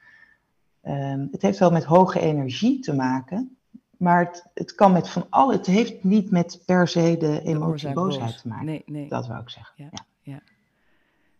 Ehm, 0.83 1.27
het 1.31 1.43
heeft 1.43 1.59
wel 1.59 1.71
met 1.71 1.85
hoge 1.85 2.21
energie 2.21 2.81
te 2.81 2.95
maken. 2.95 3.57
Maar 3.97 4.25
het, 4.25 4.47
het 4.55 4.75
kan 4.75 4.93
met 4.93 5.09
van 5.09 5.27
alle. 5.31 5.53
Het 5.53 5.67
heeft 5.67 6.05
niet 6.05 6.31
met 6.31 6.62
per 6.67 6.88
se 6.88 7.17
de 7.19 7.41
emotie 7.45 7.93
boosheid 7.93 8.27
boos. 8.27 8.41
te 8.41 8.49
maken. 8.49 8.67
Nee, 8.67 8.83
nee. 8.87 9.09
Dat 9.09 9.27
wou 9.27 9.41
ik 9.41 9.49
zeggen. 9.51 9.75
Ja. 9.77 9.91
Ja. 10.23 10.41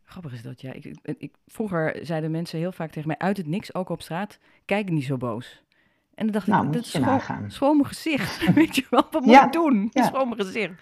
Grappig 0.05 0.33
is 0.33 0.43
dat, 0.43 0.61
ja. 0.61 0.73
Ik, 0.73 0.97
ik, 1.03 1.35
vroeger 1.47 1.99
zeiden 2.03 2.31
mensen 2.31 2.59
heel 2.59 2.73
vaak 2.73 2.91
tegen 2.91 3.09
mij 3.09 3.19
uit 3.19 3.37
het 3.37 3.47
niks, 3.47 3.75
ook 3.75 3.89
op 3.89 4.03
straat, 4.03 4.39
kijk 4.65 4.91
niet 4.91 5.05
zo 5.05 5.17
boos. 5.17 5.63
En 6.15 6.25
dan 6.25 6.33
dacht 6.33 6.47
Nou, 6.47 6.59
ik, 6.61 6.65
moet 6.67 6.75
dat 6.75 6.85
is 6.85 6.93
je 6.93 7.49
schoon 7.49 7.77
mijn 7.77 7.89
gezicht. 7.89 8.53
Weet 8.55 8.77
je 8.77 8.87
wel, 8.91 9.07
wat 9.11 9.23
moet 9.23 9.31
Ja, 9.31 9.47
ik 9.47 9.53
doen? 9.53 9.89
ja. 9.93 10.07
Schoon 10.07 10.29
mijn 10.29 10.41
gezicht. 10.41 10.73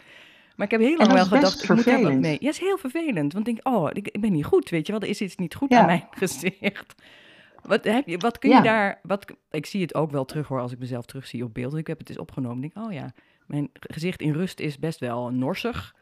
Maar 0.56 0.66
ik 0.66 0.72
heb 0.72 0.80
heel 0.80 0.96
lang 0.96 1.12
wel 1.12 1.24
gedacht, 1.24 1.62
ik 1.62 1.68
moet 1.68 1.84
daar 1.84 1.84
wat 1.84 1.94
vervelend. 1.94 2.20
mee. 2.20 2.36
Ja, 2.40 2.48
is 2.48 2.58
heel 2.58 2.78
vervelend. 2.78 3.32
Want 3.32 3.48
ik 3.48 3.54
denk, 3.54 3.76
oh, 3.76 3.90
ik, 3.92 4.08
ik 4.08 4.20
ben 4.20 4.32
niet 4.32 4.44
goed, 4.44 4.68
weet 4.68 4.86
je 4.86 4.92
wel. 4.92 5.00
Er 5.00 5.08
is 5.08 5.20
iets 5.20 5.36
niet 5.36 5.54
goed 5.54 5.72
aan 5.72 5.86
mijn 5.86 6.04
gezicht. 6.22 6.94
Wat, 7.66 7.84
heb 7.84 8.06
je, 8.06 8.18
wat 8.18 8.38
kun 8.38 8.50
je 8.50 8.56
Ja. 8.56 8.62
daar... 8.62 8.98
Wat, 9.02 9.24
ik 9.50 9.66
zie 9.66 9.82
het 9.82 9.94
ook 9.94 10.10
wel 10.10 10.24
terug 10.24 10.48
hoor, 10.48 10.60
als 10.60 10.72
ik 10.72 10.78
mezelf 10.78 11.04
terugzie 11.06 11.44
op 11.44 11.54
beeld. 11.54 11.74
Ik 11.76 11.86
heb 11.86 11.98
het 11.98 12.08
eens 12.08 12.18
opgenomen. 12.18 12.64
Ik 12.64 12.74
denk, 12.74 12.86
oh 12.86 12.92
ja, 12.92 13.12
mijn 13.46 13.70
gezicht 13.72 14.20
in 14.20 14.32
rust 14.32 14.60
is 14.60 14.78
best 14.78 15.00
wel 15.00 15.30
norsig. 15.30 15.94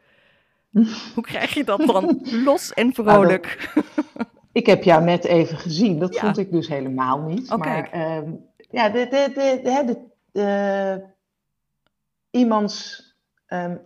Hoe 1.15 1.23
krijg 1.23 1.53
je 1.53 1.63
dat 1.63 1.79
dan 1.85 2.21
los 2.43 2.73
en 2.73 2.93
vrolijk? 2.93 3.73
Ik 4.51 4.65
heb 4.65 4.83
jou 4.83 5.03
net 5.03 5.23
even 5.23 5.57
gezien. 5.57 5.99
Dat 5.99 6.13
Ja. 6.13 6.19
vond 6.19 6.37
ik 6.37 6.51
dus 6.51 6.67
helemaal 6.67 7.19
niet. 7.21 7.51
Oh, 7.51 7.57
maar 7.57 7.67
kijk. 7.67 7.87
ehm, 7.93 8.31
ja, 8.71 8.89
de, 8.89 9.07
de, 9.09 10.01
de, 10.31 11.03
iemands 12.31 13.03
ehm, 13.45 13.77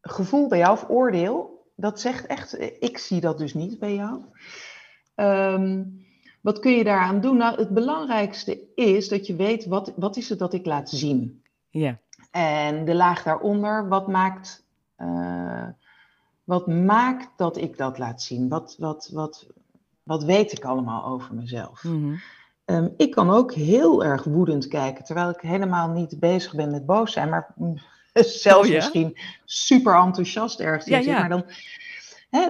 gevoel 0.00 0.48
bij 0.48 0.58
jou 0.58 0.72
of 0.72 0.84
oordeel, 0.88 1.64
dat 1.76 2.00
zegt 2.00 2.26
echt, 2.26 2.60
ik 2.82 2.98
zie 2.98 3.20
dat 3.20 3.38
dus 3.38 3.54
niet 3.54 3.78
bij 3.78 3.94
jou. 3.94 4.20
Ehm, 5.14 5.82
wat 6.46 6.58
kun 6.58 6.72
je 6.72 6.84
daaraan 6.84 7.20
doen? 7.20 7.36
Nou, 7.36 7.56
het 7.56 7.68
belangrijkste 7.68 8.58
is 8.74 9.08
dat 9.08 9.26
je 9.26 9.36
weet, 9.36 9.66
wat, 9.66 9.92
wat 9.96 10.16
is 10.16 10.28
het 10.28 10.38
dat 10.38 10.52
ik 10.52 10.66
laat 10.66 10.90
zien? 10.90 11.42
Ja, 11.70 11.98
En 12.30 12.84
de 12.84 12.94
laag 12.94 13.22
daaronder, 13.22 13.88
wat 13.88 14.08
maakt, 14.08 14.66
eh, 14.96 15.68
wat 16.44 16.66
maakt 16.66 17.28
dat 17.36 17.56
ik 17.56 17.76
dat 17.76 17.98
laat 17.98 18.22
zien? 18.22 18.48
Wat, 18.48 18.76
wat, 18.78 19.10
wat, 19.12 19.46
wat 20.02 20.24
weet 20.24 20.52
ik 20.52 20.64
allemaal 20.64 21.04
over 21.04 21.34
mezelf? 21.34 21.84
mhm. 21.84 22.14
Ehm, 22.64 22.88
ik 22.96 23.10
kan 23.10 23.30
ook 23.30 23.52
heel 23.52 24.04
erg 24.04 24.24
woedend 24.24 24.68
kijken, 24.68 25.04
terwijl 25.04 25.30
ik 25.30 25.40
helemaal 25.40 25.88
niet 25.88 26.20
bezig 26.20 26.54
ben 26.54 26.70
met 26.70 26.86
boos 26.86 27.12
zijn, 27.12 27.28
maar 27.28 27.54
mm, 27.56 27.78
zelfs 28.12 28.66
Oh 28.66 28.66
ja? 28.66 28.74
misschien 28.74 29.18
super 29.44 29.94
enthousiast 29.94 30.60
ergens 30.60 30.86
Ja, 30.86 30.98
ja. 30.98 31.18
Maar 31.20 31.28
dan, 31.28 31.44
hè, 32.30 32.48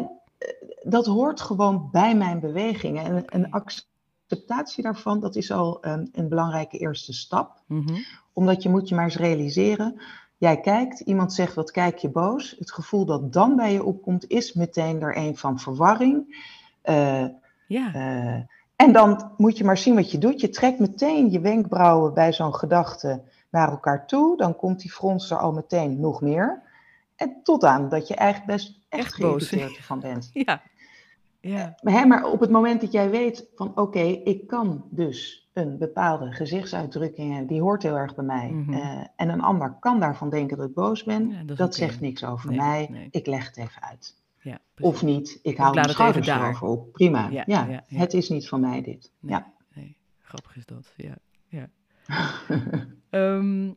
dat 0.83 1.07
hoort 1.07 1.41
gewoon 1.41 1.89
bij 1.93 2.17
mijn 2.17 2.41
bewegingen. 2.41 3.05
En 3.05 3.25
een 3.27 3.51
acceptatie 3.51 4.83
daarvan, 4.83 5.21
dat 5.21 5.37
is 5.37 5.53
al 5.53 5.79
een, 5.81 6.09
een 6.13 6.29
belangrijke 6.29 6.79
eerste 6.79 7.13
stap 7.13 7.63
Mhm. 7.67 7.95
omdat 8.33 8.63
je 8.63 8.69
moet 8.69 8.89
je 8.89 8.95
maar 8.95 9.05
eens 9.05 9.17
realiseren. 9.17 10.01
Jij 10.39 10.61
kijkt, 10.61 11.01
iemand 11.01 11.33
zegt 11.33 11.55
wat 11.55 11.71
kijk 11.71 11.99
je 11.99 12.09
boos. 12.09 12.55
Het 12.59 12.73
gevoel 12.73 13.05
dat 13.05 13.33
dan 13.33 13.57
bij 13.57 13.73
je 13.73 13.85
opkomt 13.85 14.29
is 14.29 14.53
meteen 14.53 15.03
er 15.03 15.17
een 15.17 15.37
van 15.37 15.59
verwarring. 15.59 16.45
eh, 16.83 17.25
ja. 17.69 17.95
eh, 17.95 18.41
En 18.77 18.93
dan 18.93 19.31
moet 19.37 19.59
je 19.59 19.65
maar 19.65 19.79
zien 19.79 19.95
wat 19.95 20.11
je 20.11 20.19
doet. 20.19 20.41
Je 20.41 20.49
trekt 20.49 20.79
meteen 20.79 21.31
je 21.31 21.41
wenkbrauwen 21.41 22.15
bij 22.15 22.33
zo'n 22.33 22.55
gedachte 22.55 23.23
naar 23.51 23.71
elkaar 23.71 24.07
toe. 24.07 24.37
Dan 24.37 24.57
komt 24.57 24.81
die 24.81 24.93
frons 24.93 25.31
er 25.31 25.39
al 25.39 25.53
meteen 25.53 26.01
nog 26.01 26.21
meer. 26.21 26.63
En 27.17 27.37
tot 27.43 27.65
aan 27.65 27.89
dat 27.89 28.09
je 28.09 28.15
eigenlijk 28.15 28.53
best 28.53 28.79
echt, 28.97 29.07
Echt 29.07 29.19
boos. 29.21 29.53
ervan 29.53 30.01
bent. 30.01 30.31
Ja. 30.47 30.63
Ja. 31.41 31.75
Hè, 31.77 32.05
maar 32.07 32.25
op 32.25 32.41
het 32.41 32.51
moment 32.51 32.81
dat 32.81 32.93
jij 32.93 33.11
weet 33.11 33.47
van 33.55 33.73
oké, 33.79 34.01
ik 34.01 34.47
kan 34.47 34.85
dus 34.91 35.49
een 35.53 35.79
bepaalde 35.79 36.33
gezichtsuitdrukking 36.33 37.31
hebben, 37.31 37.47
die 37.49 37.61
hoort 37.61 37.83
heel 37.83 37.97
erg 37.97 38.15
bij 38.15 38.25
mij. 38.25 38.51
Mhm. 38.51 38.73
eh, 38.73 39.01
en 39.17 39.29
een 39.29 39.41
ander 39.43 39.77
kan 39.81 40.01
daarvan 40.01 40.31
denken 40.31 40.57
dat 40.57 40.69
ik 40.69 40.75
boos 40.75 41.05
ben. 41.05 41.29
Ja, 41.47 41.55
dat 41.55 41.75
zegt 41.75 42.01
niks 42.01 42.25
over 42.25 42.49
Nee, 42.49 42.59
mij. 42.59 42.89
nee. 42.91 43.09
Ik 43.11 43.27
leg 43.27 43.47
het 43.47 43.57
even 43.57 43.83
uit. 43.83 44.15
ja. 44.41 44.59
Of 44.81 45.03
niet, 45.03 45.39
ik 45.43 45.57
hou 45.57 45.75
mijn 45.75 45.89
schouders 45.89 46.27
erover 46.29 46.67
op. 46.69 46.93
Prima. 46.93 47.29
Ja, 47.47 47.83
het 47.87 48.13
is 48.15 48.29
niet 48.29 48.49
van 48.49 48.61
mij 48.61 48.83
dit. 48.83 49.11
Nee, 49.21 49.33
Ja. 49.33 49.53
nee, 49.75 49.97
grappig 50.23 50.57
is 50.57 50.67
dat. 50.67 50.93
Ja, 50.97 51.15
ja. 51.49 51.69
Ehm, 53.11 53.71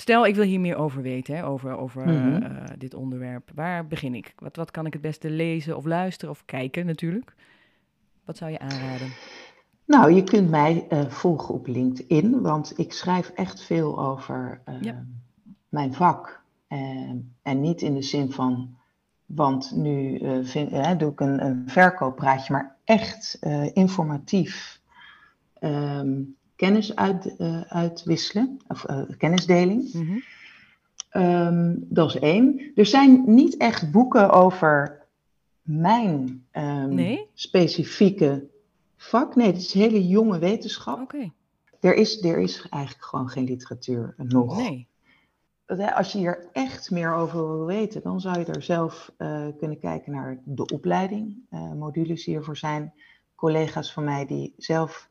stel, 0.00 0.26
ik 0.26 0.34
wil 0.34 0.44
hier 0.44 0.60
meer 0.60 0.76
over 0.76 1.02
weten, 1.02 1.36
hè, 1.36 1.46
over, 1.46 1.76
over 1.76 2.06
Mhm. 2.06 2.42
eh, 2.42 2.64
dit 2.78 2.94
onderwerp. 2.94 3.50
Waar 3.54 3.86
begin 3.86 4.14
ik? 4.14 4.32
Wat, 4.36 4.56
wat 4.56 4.70
kan 4.70 4.86
ik 4.86 4.92
het 4.92 5.02
beste 5.02 5.30
lezen 5.30 5.76
of 5.76 5.84
luisteren 5.84 6.30
of 6.34 6.44
kijken 6.44 6.86
natuurlijk? 6.86 7.34
Wat 8.24 8.36
zou 8.36 8.50
je 8.50 8.58
aanraden? 8.58 9.08
Nou, 9.86 10.12
je 10.12 10.24
kunt 10.24 10.50
mij 10.50 10.86
eh, 10.88 11.06
volgen 11.06 11.54
op 11.54 11.66
LinkedIn, 11.66 12.40
want 12.40 12.78
ik 12.78 12.92
schrijf 12.92 13.28
echt 13.28 13.62
veel 13.62 14.00
over 14.00 14.60
eh, 14.64 14.74
Ja. 14.80 15.04
mijn 15.68 15.94
vak. 15.94 16.38
En 17.42 17.60
niet 17.60 17.82
in 17.82 17.94
de 17.94 18.02
zin 18.02 18.32
van, 18.32 18.76
want 19.26 19.72
nu 19.76 20.18
vind, 20.44 20.98
doe 20.98 21.10
ik 21.10 21.20
een, 21.20 21.44
een 21.44 21.62
verkooppraatje, 21.66 22.52
maar 22.52 22.76
echt 22.84 23.38
informatief 23.72 24.80
ehm, 25.58 26.20
kennis 26.60 26.96
uit, 26.96 27.36
eh, 27.36 27.60
uitwisselen, 27.60 28.58
of 28.68 28.84
eh, 28.84 29.02
kennisdeling. 29.18 29.92
Mhm. 29.92 30.18
Ehm, 31.10 31.74
dat 31.78 32.08
is 32.14 32.20
één. 32.20 32.72
Er 32.74 32.86
zijn 32.86 33.22
niet 33.26 33.56
echt 33.56 33.90
boeken 33.90 34.30
over 34.30 35.06
mijn 35.62 36.44
ehm, 36.50 36.94
Nee? 36.94 37.26
specifieke 37.34 38.46
vak. 38.96 39.34
Nee, 39.36 39.46
het 39.46 39.56
is 39.56 39.72
hele 39.72 40.06
jonge 40.08 40.38
wetenschap. 40.38 41.00
Oké, 41.00 41.30
Er, 41.80 41.94
is, 41.94 42.22
er 42.24 42.38
is 42.38 42.66
eigenlijk 42.70 43.04
gewoon 43.04 43.28
geen 43.28 43.44
literatuur 43.44 44.14
nog. 44.16 44.56
nee. 44.56 44.88
Als 45.94 46.12
je 46.12 46.18
hier 46.18 46.48
echt 46.52 46.90
meer 46.90 47.14
over 47.14 47.48
wil 47.48 47.64
weten, 47.66 48.02
dan 48.02 48.20
zou 48.20 48.38
je 48.38 48.44
er 48.44 48.62
zelf 48.62 49.12
eh, 49.16 49.46
kunnen 49.58 49.78
kijken 49.78 50.12
naar 50.12 50.38
de 50.44 50.66
opleiding. 50.66 51.36
modules 51.78 52.24
die 52.24 52.36
ervoor 52.36 52.56
zijn. 52.56 52.92
Collega's 53.34 53.92
van 53.92 54.04
mij 54.04 54.26
die 54.26 54.54
zelf 54.56 55.09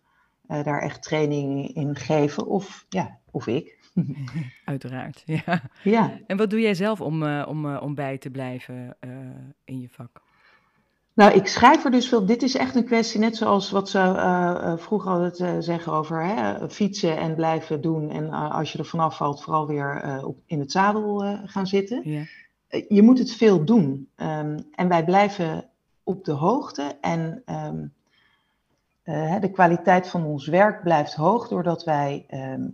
eh, 0.49 0.63
daar 0.63 0.81
echt 0.81 1.03
training 1.03 1.75
in 1.75 1.95
geven. 1.95 2.47
Of, 2.47 2.85
ja, 2.89 3.17
of 3.31 3.47
ik. 3.47 3.77
Uiteraard, 4.65 5.23
ja. 5.25 5.61
Ja. 5.83 6.19
En 6.27 6.37
wat 6.37 6.49
doe 6.49 6.61
jij 6.61 6.73
zelf 6.73 7.01
om, 7.01 7.23
eh, 7.23 7.45
om, 7.47 7.65
eh, 7.65 7.81
om 7.81 7.95
bij 7.95 8.17
te 8.17 8.29
blijven 8.29 8.97
in 9.65 9.79
je 9.79 9.89
vak? 9.89 10.21
Nou, 11.13 11.33
ik 11.33 11.47
schrijf 11.47 11.85
er 11.85 11.91
dus 11.91 12.07
veel. 12.07 12.25
Dit 12.25 12.43
is 12.43 12.55
echt 12.55 12.75
een 12.75 12.85
kwestie, 12.85 13.19
net 13.19 13.35
zoals 13.35 13.71
wat 13.71 13.89
ze 13.89 14.75
vroeger 14.79 15.11
altijd 15.11 15.63
zeggen 15.63 15.93
over 15.93 16.25
hè, 16.25 16.69
fietsen 16.69 17.17
en 17.17 17.35
blijven 17.35 17.81
doen. 17.81 18.09
En 18.09 18.29
als 18.29 18.71
je 18.71 18.77
er 18.77 18.85
vanaf 18.85 19.17
valt, 19.17 19.43
vooral 19.43 19.67
weer 19.67 20.21
op, 20.25 20.37
in 20.45 20.59
het 20.59 20.71
zadel 20.71 21.37
gaan 21.45 21.67
zitten. 21.67 22.09
Ja, 22.09 22.23
je 22.87 23.01
moet 23.01 23.19
het 23.19 23.31
veel 23.31 23.65
doen. 23.65 24.09
Ehm, 24.15 24.59
en 24.71 24.87
wij 24.87 25.05
blijven 25.05 25.69
op 26.03 26.25
de 26.25 26.31
hoogte. 26.31 26.97
En 27.01 27.41
ehm, 27.45 27.77
eh, 27.77 27.87
de 29.39 29.49
kwaliteit 29.51 30.07
van 30.07 30.23
ons 30.25 30.47
werk 30.47 30.83
blijft 30.83 31.13
hoog 31.13 31.47
doordat 31.47 31.83
wij. 31.83 32.25
ehm, 32.27 32.67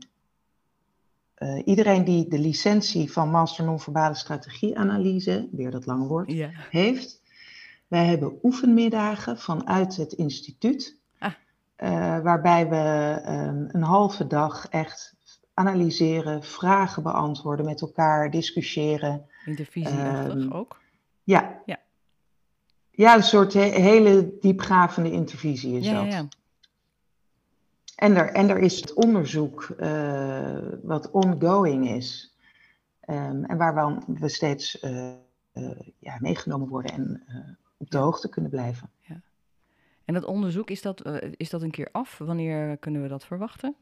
eh, 1.35 1.61
iedereen 1.65 2.03
die 2.03 2.27
de 2.27 2.39
licentie 2.39 3.11
van 3.11 3.29
Master 3.29 3.65
Non-Verbale 3.65 4.15
Strategieanalyse, 4.15 5.47
weer 5.51 5.71
dat 5.71 5.85
lange 5.85 6.07
woord, 6.07 6.31
heeft. 6.69 7.21
Wij 7.87 8.05
hebben 8.05 8.39
oefenmiddagen 8.43 9.37
vanuit 9.39 9.95
het 9.95 10.13
instituut, 10.13 10.97
Ah. 11.19 11.31
eh, 11.75 12.19
waarbij 12.19 12.69
we 12.69 12.75
ehm, 13.23 13.65
een 13.67 13.83
halve 13.83 14.27
dag 14.27 14.67
echt 14.69 15.15
analyseren, 15.53 16.43
vragen 16.43 17.03
beantwoorden 17.03 17.65
met 17.65 17.81
elkaar, 17.81 18.31
discussiëren. 18.31 19.25
intervisieachtig 19.45 20.33
Ehm, 20.33 20.51
ook? 20.51 20.79
Ja. 21.23 21.61
Ja. 21.65 21.79
Ja, 22.95 23.15
een 23.15 23.23
soort 23.23 23.53
he- 23.53 23.79
hele 23.81 24.37
diepgravende 24.39 25.11
intervisie 25.11 25.77
is 25.77 25.85
Ja, 25.85 25.93
dat. 26.03 26.11
ja, 26.11 26.17
ja. 26.17 26.27
En, 27.95 28.15
er, 28.15 28.29
en 28.33 28.49
er 28.49 28.57
is 28.59 28.79
het 28.81 28.93
onderzoek 28.93 29.63
eh, 29.77 30.57
wat 30.83 31.11
ongoing 31.11 31.89
is. 31.89 32.35
Ehm, 32.99 33.43
en 33.43 33.57
waar 33.57 34.01
we, 34.19 34.29
steeds 34.29 34.79
eh, 34.79 35.07
eh, 35.51 35.69
ja, 35.99 36.17
meegenomen 36.19 36.67
worden 36.67 36.91
en 36.91 37.23
op 37.77 37.89
de 37.91 37.97
hoogte 37.97 38.29
kunnen 38.29 38.51
blijven. 38.51 38.89
En 40.05 40.13
dat 40.13 40.23
onderzoek, 40.25 40.69
is 40.69 40.81
dat, 40.81 41.01
is 41.37 41.49
dat 41.49 41.61
een 41.61 41.71
keer 41.71 41.89
af? 41.91 42.17
Wanneer 42.17 42.77
kunnen 42.77 43.01
we 43.01 43.07
dat 43.07 43.25
verwachten? 43.25 43.75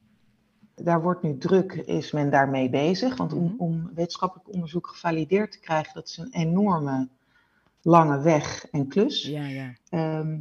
Daar 0.76 1.02
wordt 1.02 1.22
nu 1.24 1.38
druk, 1.38 1.74
is 1.74 2.12
men 2.12 2.30
daarmee 2.30 2.70
bezig. 2.70 3.18
Want 3.18 3.34
om, 3.34 3.44
Mhm. 3.44 3.54
om 3.58 3.90
wetenschappelijk 3.94 4.54
onderzoek 4.54 4.88
gevalideerd 4.88 5.52
te 5.52 5.60
krijgen, 5.60 5.94
dat 5.94 6.08
is 6.08 6.18
een 6.18 6.32
enorme 6.32 7.08
lange 7.84 8.22
weg 8.22 8.68
en 8.72 8.88
klus. 8.88 9.24
Ja, 9.24 9.46
ja. 9.46 9.74
Ehm, 9.90 10.40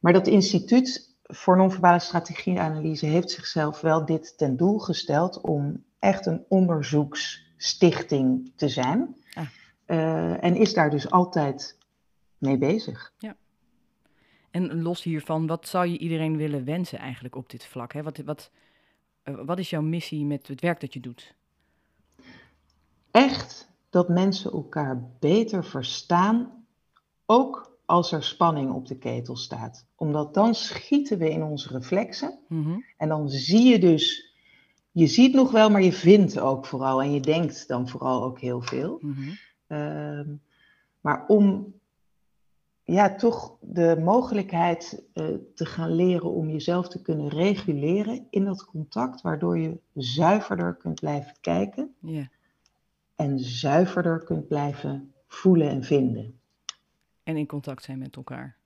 maar 0.00 0.12
dat 0.12 0.26
instituut 0.26 1.14
voor 1.22 1.56
non-verbale 1.56 1.98
strategieanalyse 1.98 3.06
heeft 3.06 3.30
zichzelf 3.30 3.80
wel 3.80 4.04
dit 4.04 4.38
ten 4.38 4.56
doel 4.56 4.78
gesteld 4.78 5.40
om 5.40 5.84
echt 5.98 6.26
een 6.26 6.44
onderzoeksstichting 6.48 8.52
te 8.56 8.68
zijn. 8.68 9.16
Ah. 9.34 9.46
Eh, 9.84 10.44
en 10.44 10.56
is 10.56 10.74
daar 10.74 10.90
dus 10.90 11.10
altijd 11.10 11.78
mee 12.38 12.58
bezig. 12.58 13.12
En 14.50 14.82
los 14.82 15.02
hiervan, 15.02 15.46
wat 15.46 15.68
zou 15.68 15.86
je 15.86 15.98
iedereen 15.98 16.36
willen 16.36 16.64
wensen 16.64 16.98
eigenlijk 16.98 17.36
op 17.36 17.50
dit 17.50 17.66
vlak? 17.66 17.92
Hè? 17.92 18.02
Wat, 18.02 18.18
wat, 18.18 18.50
eh, 19.22 19.34
wat 19.44 19.58
is 19.58 19.70
jouw 19.70 19.82
missie 19.82 20.24
met 20.24 20.46
het 20.46 20.60
werk 20.60 20.80
dat 20.80 20.92
je 20.92 21.00
doet? 21.00 21.34
Echt 23.10 23.68
dat 23.90 24.08
mensen 24.08 24.52
elkaar 24.52 25.02
beter 25.18 25.64
verstaan, 25.64 26.59
ook 27.30 27.78
als 27.84 28.12
er 28.12 28.22
spanning 28.22 28.72
op 28.72 28.86
de 28.86 28.98
ketel 28.98 29.36
staat. 29.36 29.86
Omdat 29.96 30.34
dan 30.34 30.54
schieten 30.54 31.18
we 31.18 31.30
in 31.30 31.42
onze 31.42 31.68
reflexen. 31.68 32.38
Mhm. 32.48 32.78
En 32.96 33.08
dan 33.08 33.28
zie 33.28 33.68
je 33.68 33.78
dus, 33.78 34.34
je 34.90 35.06
ziet 35.06 35.34
nog 35.34 35.50
wel, 35.50 35.70
maar 35.70 35.82
je 35.82 35.92
vindt 35.92 36.38
ook 36.38 36.66
vooral. 36.66 37.02
En 37.02 37.12
je 37.12 37.20
denkt 37.20 37.68
dan 37.68 37.88
vooral 37.88 38.22
ook 38.22 38.40
heel 38.40 38.60
veel. 38.60 38.98
Mhm. 39.00 39.30
Ehm, 39.66 40.28
maar 41.00 41.24
om 41.26 41.74
ja, 42.84 43.14
toch 43.14 43.56
de 43.60 43.96
mogelijkheid 44.00 45.02
eh, 45.12 45.26
te 45.54 45.66
gaan 45.66 45.94
leren 45.94 46.30
om 46.30 46.50
jezelf 46.50 46.88
te 46.88 47.02
kunnen 47.02 47.28
reguleren 47.28 48.26
in 48.30 48.44
dat 48.44 48.64
contact, 48.64 49.20
waardoor 49.20 49.58
je 49.58 49.78
zuiverder 49.94 50.74
kunt 50.74 51.00
blijven 51.00 51.34
kijken 51.40 51.94
en 53.16 53.38
zuiverder 53.38 54.24
kunt 54.24 54.48
blijven 54.48 55.12
voelen 55.26 55.68
en 55.68 55.84
vinden. 55.84 56.39
En 57.30 57.36
in 57.36 57.46
contact 57.46 57.82
zijn 57.84 57.98
met 57.98 58.16
elkaar. 58.16 58.56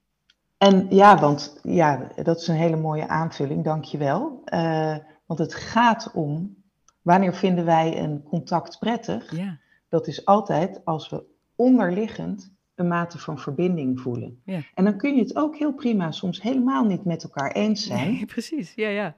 En 0.59 0.87
ja, 0.91 1.19
want 1.21 1.59
ja, 1.63 2.09
dat 2.23 2.41
is 2.41 2.49
een 2.49 2.55
hele 2.55 2.77
mooie 2.77 3.09
aanvulling, 3.09 3.65
dankjewel. 3.65 4.43
Eh 4.45 4.97
want 5.27 5.39
het 5.39 5.55
gaat 5.55 6.11
om, 6.15 6.57
wanneer 7.03 7.35
vinden 7.35 7.65
wij 7.65 7.99
een 8.03 8.23
contact 8.23 8.79
prettig? 8.79 9.37
Ja, 9.37 9.59
Dat 9.89 10.07
is 10.07 10.25
altijd 10.25 10.85
als 10.85 11.09
we 11.09 11.25
onderliggend 11.57 12.53
een 12.75 12.89
mate 12.89 13.19
van 13.19 13.39
verbinding 13.39 14.01
voelen. 14.01 14.41
Ja. 14.45 14.61
En 14.75 14.85
dan 14.85 14.97
kun 14.97 15.15
je 15.15 15.23
het 15.23 15.37
ook 15.37 15.57
heel 15.57 15.73
prima 15.73 16.11
soms 16.11 16.43
helemaal 16.43 16.85
niet 16.85 17.05
met 17.05 17.23
elkaar 17.23 17.53
eens 17.53 17.87
zijn. 17.87 18.13
nee, 18.13 18.27
precies. 18.35 18.73
Ja, 18.75 18.89
ja. 18.89 19.17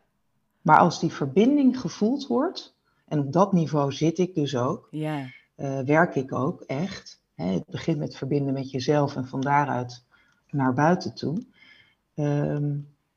Maar 0.63 0.79
als 0.79 1.01
die 1.01 1.13
verbinding 1.13 1.81
gevoeld 1.81 2.27
wordt, 2.27 2.77
en 3.07 3.19
op 3.19 3.33
dat 3.33 3.53
niveau 3.53 3.93
zit 3.93 4.19
ik 4.19 4.35
dus 4.35 4.57
ook, 4.57 4.89
Ja, 4.91 5.27
eh, 5.55 5.81
werk 5.81 6.15
ik 6.15 6.33
ook 6.33 6.61
echt. 6.61 7.25
Het 7.37 7.67
begint 7.67 7.99
met 7.99 8.17
verbinden 8.17 8.53
met 8.55 8.71
jezelf 8.71 9.17
en 9.17 9.27
van 9.27 9.41
daaruit 9.41 10.05
naar 10.51 10.73
buiten 10.73 11.15
toe. 11.15 11.43
Ehm, 12.15 12.73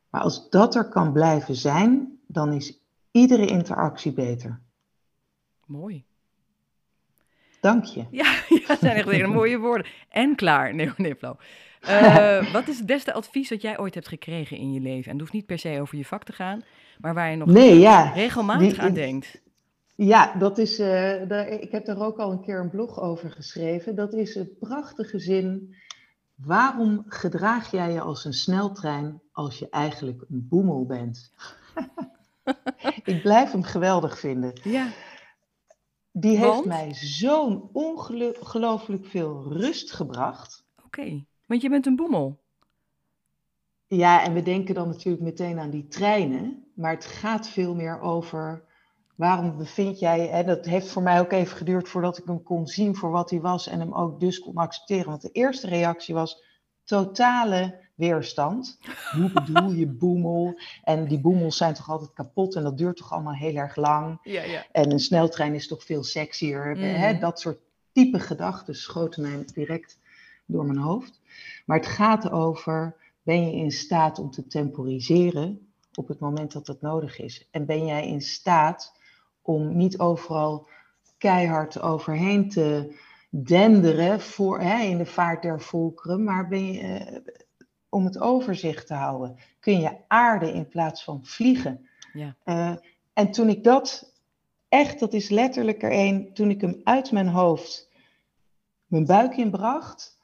maar 0.10 0.22
als 0.22 0.50
dat 0.50 0.76
er 0.76 0.90
kan 0.90 1.12
blijven 1.14 1.56
zijn, 1.56 2.20
dan 2.28 2.54
is 2.54 2.80
iedere 3.12 3.46
interactie 3.46 4.14
beter. 4.14 4.60
mooi. 5.66 6.04
Dank 7.62 7.84
je. 7.84 8.06
Ja, 8.12 8.34
ja 8.50 8.68
dat 8.68 8.80
zijn 8.80 8.96
echt 8.98 9.10
hele 9.10 9.28
mooie 9.28 9.58
woorden. 9.58 9.88
En 10.10 10.36
klaar. 10.36 10.76
Nee, 10.76 10.92
nee, 10.98 11.16
Flo. 11.16 11.36
Eh, 11.80 12.54
wat 12.54 12.68
is 12.68 12.78
het 12.78 12.86
beste 12.86 13.14
advies 13.14 13.50
dat 13.50 13.62
jij 13.62 13.80
ooit 13.80 13.94
hebt 13.94 14.08
gekregen 14.08 14.58
in 14.58 14.74
je 14.74 14.80
leven? 14.80 15.06
En 15.06 15.12
het 15.12 15.20
hoeft 15.20 15.34
niet 15.34 15.46
per 15.46 15.60
se 15.60 15.82
over 15.82 15.98
je 15.98 16.06
vak 16.06 16.24
te 16.24 16.32
gaan, 16.34 16.62
maar 17.00 17.14
waar 17.14 17.30
je 17.32 17.36
nog 17.38 17.48
Nee, 17.48 17.80
ja. 17.80 18.10
regelmatig 18.12 18.68
die- 18.70 18.82
aan 18.82 18.94
denkt. 18.94 19.42
Ja, 20.02 20.36
dat 20.38 20.58
is, 20.58 20.80
eh, 20.80 21.28
daar, 21.28 21.48
ik 21.48 21.72
heb 21.72 21.86
daar 21.86 22.02
ook 22.02 22.18
al 22.18 22.32
een 22.32 22.42
keer 22.42 22.60
een 22.60 22.70
blog 22.70 23.00
over 23.00 23.32
geschreven. 23.32 23.96
Dat 23.96 24.14
is 24.14 24.36
een 24.36 24.58
prachtige 24.60 25.20
zin. 25.20 25.76
Waarom 26.36 27.04
gedraag 27.08 27.72
jij 27.72 27.92
je 27.92 28.02
als 28.02 28.26
een 28.26 28.34
sneltrein 28.34 29.22
als 29.32 29.60
je 29.60 29.70
eigenlijk 29.70 30.22
een 30.30 30.48
boemel 30.50 30.86
bent. 30.86 31.34
ik 33.04 33.22
blijf 33.22 33.52
hem 33.52 33.64
geweldig 33.64 34.20
vinden. 34.20 34.60
Ja. 34.64 34.88
Die 36.12 36.38
heeft 36.38 36.50
Want? 36.50 36.66
mij 36.66 36.94
zo'n 36.94 37.70
ongelooflijk 37.74 39.06
veel 39.06 39.54
rust 39.54 39.92
gebracht. 39.92 40.66
Oké, 40.86 41.26
want 41.46 41.62
je 41.62 41.70
bent 41.70 41.86
een 41.86 41.96
boemel. 41.96 42.40
Ja, 43.88 44.24
en 44.24 44.34
we 44.34 44.42
denken 44.42 44.76
dan 44.76 44.88
natuurlijk 44.88 45.24
meteen 45.24 45.60
aan 45.60 45.70
die 45.70 45.88
treinen, 45.88 46.64
maar 46.74 46.92
het 46.92 47.06
gaat 47.06 47.48
veel 47.48 47.76
meer 47.76 48.02
over 48.02 48.68
waarom 49.20 49.58
bevind 49.58 50.00
jij, 50.00 50.30
en 50.30 50.46
dat 50.46 50.66
heeft 50.66 50.88
voor 50.88 51.02
mij 51.02 51.20
ook 51.20 51.32
even 51.32 51.58
geduurd 51.58 51.90
voordat 51.90 52.18
ik 52.18 52.26
hem 52.26 52.44
kon 52.44 52.68
zien 52.68 52.96
voor 52.96 53.12
wat 53.12 53.30
hij 53.30 53.40
was 53.40 53.68
en 53.68 53.80
hem 53.80 53.94
ook 53.94 54.20
dus 54.20 54.40
kon 54.40 54.56
accepteren. 54.56 55.10
Want 55.10 55.22
de 55.22 55.32
eerste 55.32 55.68
reactie 55.68 56.14
was 56.14 56.44
totale 56.84 57.80
weerstand. 57.96 58.80
Hoe 59.18 59.32
bedoel 59.32 59.72
je 59.72 59.88
boemel? 59.88 60.60
En 60.84 61.08
die 61.08 61.20
boemels 61.20 61.58
zijn 61.58 61.74
toch 61.74 61.90
altijd 61.90 62.14
kapot 62.14 62.56
en 62.56 62.64
dat 62.64 62.78
duurt 62.78 62.98
toch 62.98 63.12
allemaal 63.12 63.34
heel 63.34 63.56
erg 63.56 63.76
lang. 63.76 64.20
Ja, 64.24 64.44
ja. 64.44 64.66
En 64.72 64.92
een 64.92 65.00
sneltrein 65.00 65.54
is 65.54 65.68
toch 65.68 65.84
veel 65.84 66.04
sexier. 66.04 66.76
Mhm. 66.76 66.84
Hè? 66.84 67.18
Dat 67.18 67.40
soort 67.40 67.60
type 67.92 68.20
gedachten 68.20 68.76
schoten 68.76 69.22
mij 69.22 69.46
direct 69.54 70.00
door 70.46 70.66
mijn 70.66 70.80
hoofd. 70.80 71.22
Maar 71.66 71.78
het 71.78 71.88
gaat 71.88 72.32
over, 72.32 72.96
ben 73.22 73.46
je 73.46 73.56
in 73.56 73.72
staat 73.72 74.20
om 74.20 74.32
te 74.32 74.48
temporiseren 74.48 75.72
op 75.94 76.08
het 76.08 76.20
moment 76.20 76.52
dat 76.52 76.68
het 76.68 76.82
nodig 76.82 77.20
is? 77.20 77.48
En 77.52 77.66
ben 77.66 77.86
jij 77.86 78.08
in 78.08 78.22
staat 78.22 78.98
om 79.42 79.78
niet 79.78 80.00
overal 80.00 80.68
keihard 81.18 81.82
overheen 81.82 82.50
te 82.50 82.98
denderen 83.30 84.22
voor, 84.22 84.60
hè, 84.60 84.84
in 84.84 84.98
de 84.98 85.06
vaart 85.06 85.42
der 85.42 85.62
volkeren, 85.62 86.24
maar 86.24 86.48
ben 86.48 86.72
je, 86.72 86.80
eh, 86.82 87.18
om 87.90 88.06
het 88.06 88.20
overzicht 88.20 88.88
te 88.88 88.94
houden, 88.94 89.36
kun 89.60 89.80
je 89.80 89.98
aarden 90.08 90.54
in 90.54 90.68
plaats 90.68 91.04
van 91.04 91.26
vliegen. 91.26 91.88
Ja. 92.14 92.36
Eh, 92.44 92.76
en 93.14 93.32
toen 93.32 93.50
ik 93.50 93.64
dat 93.64 94.14
echt, 94.70 95.00
dat 95.00 95.14
is 95.14 95.30
letterlijk 95.30 95.84
er 95.84 95.92
een, 95.92 96.34
toen 96.34 96.50
ik 96.50 96.62
hem 96.62 96.82
uit 96.84 97.12
mijn 97.12 97.28
hoofd 97.28 97.90
mijn 98.90 99.06
buik 99.06 99.38
inbracht, 99.38 100.18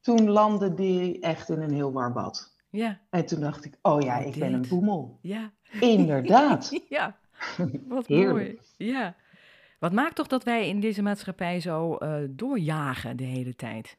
toen 0.00 0.28
landde 0.30 0.74
die 0.74 1.20
echt 1.20 1.48
in 1.48 1.60
een 1.60 1.72
heel 1.72 1.92
warm 1.92 2.12
bad. 2.12 2.54
Ja, 2.70 3.00
En 3.10 3.26
toen 3.26 3.40
dacht 3.40 3.64
ik, 3.64 3.78
oh 3.82 4.00
ja, 4.00 4.18
ik 4.18 4.38
ben 4.38 4.52
een 4.52 4.68
boemel. 4.68 5.18
ja. 5.22 5.52
Inderdaad. 5.80 6.80
ja, 6.88 7.16
wat 7.88 8.08
mooi. 8.08 8.58
Ja. 8.76 9.16
Wat 9.78 9.92
maakt 9.92 10.14
toch 10.14 10.26
dat 10.26 10.44
wij 10.44 10.68
in 10.68 10.80
deze 10.80 11.02
maatschappij 11.02 11.60
zo 11.60 11.96
eh, 11.96 12.16
doorjagen 12.30 13.16
de 13.16 13.24
hele 13.24 13.54
tijd? 13.54 13.96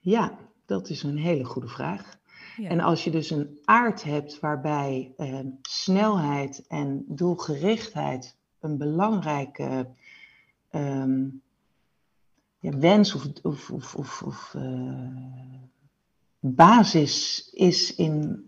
Ja, 0.00 0.38
dat 0.66 0.88
is 0.88 1.02
een 1.02 1.18
hele 1.18 1.44
goede 1.44 1.68
vraag. 1.68 2.18
Ja. 2.56 2.68
En 2.68 2.80
als 2.80 3.04
je 3.04 3.10
dus 3.10 3.30
een 3.30 3.58
aard 3.64 4.02
hebt 4.02 4.40
waarbij 4.40 5.12
eh, 5.16 5.38
snelheid 5.62 6.66
en 6.68 7.04
doelgerichtheid 7.08 8.36
een 8.60 8.78
belangrijke 8.78 9.88
ehm, 10.70 11.28
ja, 12.58 12.78
wens 12.78 13.14
of, 13.14 13.24
of, 13.42 13.70
of, 13.70 13.94
of, 13.94 14.22
of, 14.22 14.54
eh, 14.54 15.08
basis 16.40 17.48
is 17.52 17.94
in 17.94 18.44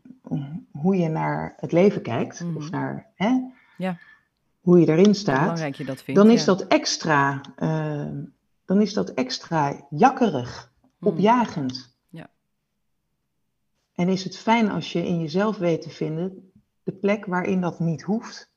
hoe 0.71 0.97
je 0.97 1.09
naar 1.09 1.55
het 1.57 1.73
leven 1.73 2.03
kijkt, 2.03 2.45
of 2.57 2.71
naar 2.71 3.11
hè, 3.15 3.41
Ja. 3.83 3.99
hoe 4.61 4.81
je 4.81 4.87
daarin 4.87 5.05
Hoe 5.05 5.15
staat, 5.15 5.77
je 5.77 5.85
dat 5.85 6.03
vindt. 6.03 6.21
dan 6.21 6.31
is 6.31 6.41
ja. 6.45 6.47
dat 6.47 6.67
extra, 6.67 7.41
eh, 7.57 8.09
dan 8.65 8.81
is 8.81 8.93
dat 8.93 9.09
extra 9.15 9.87
jakkerig, 9.91 10.73
Hmm. 10.99 11.09
opjagend. 11.09 11.97
Ja. 12.09 12.31
En 13.95 14.09
is 14.09 14.25
het 14.25 14.37
fijn 14.39 14.71
als 14.71 14.93
je 14.93 15.07
in 15.07 15.21
jezelf 15.21 15.57
weet 15.57 15.83
te 15.83 15.91
vinden 15.91 16.53
de 16.83 16.93
plek 16.93 17.27
waarin 17.27 17.61
dat 17.61 17.81
niet 17.81 18.03
hoeft. 18.03 18.51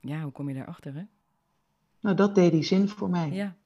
Ja, 0.00 0.20
hoe 0.22 0.32
kom 0.32 0.48
je 0.48 0.54
daarachter, 0.54 0.94
hè? 0.94 1.02
Nou, 2.00 2.16
dat 2.16 2.34
deed 2.34 2.52
die 2.52 2.62
zin 2.62 2.88
voor 2.88 3.10
mij. 3.10 3.30
Ja. 3.30 3.56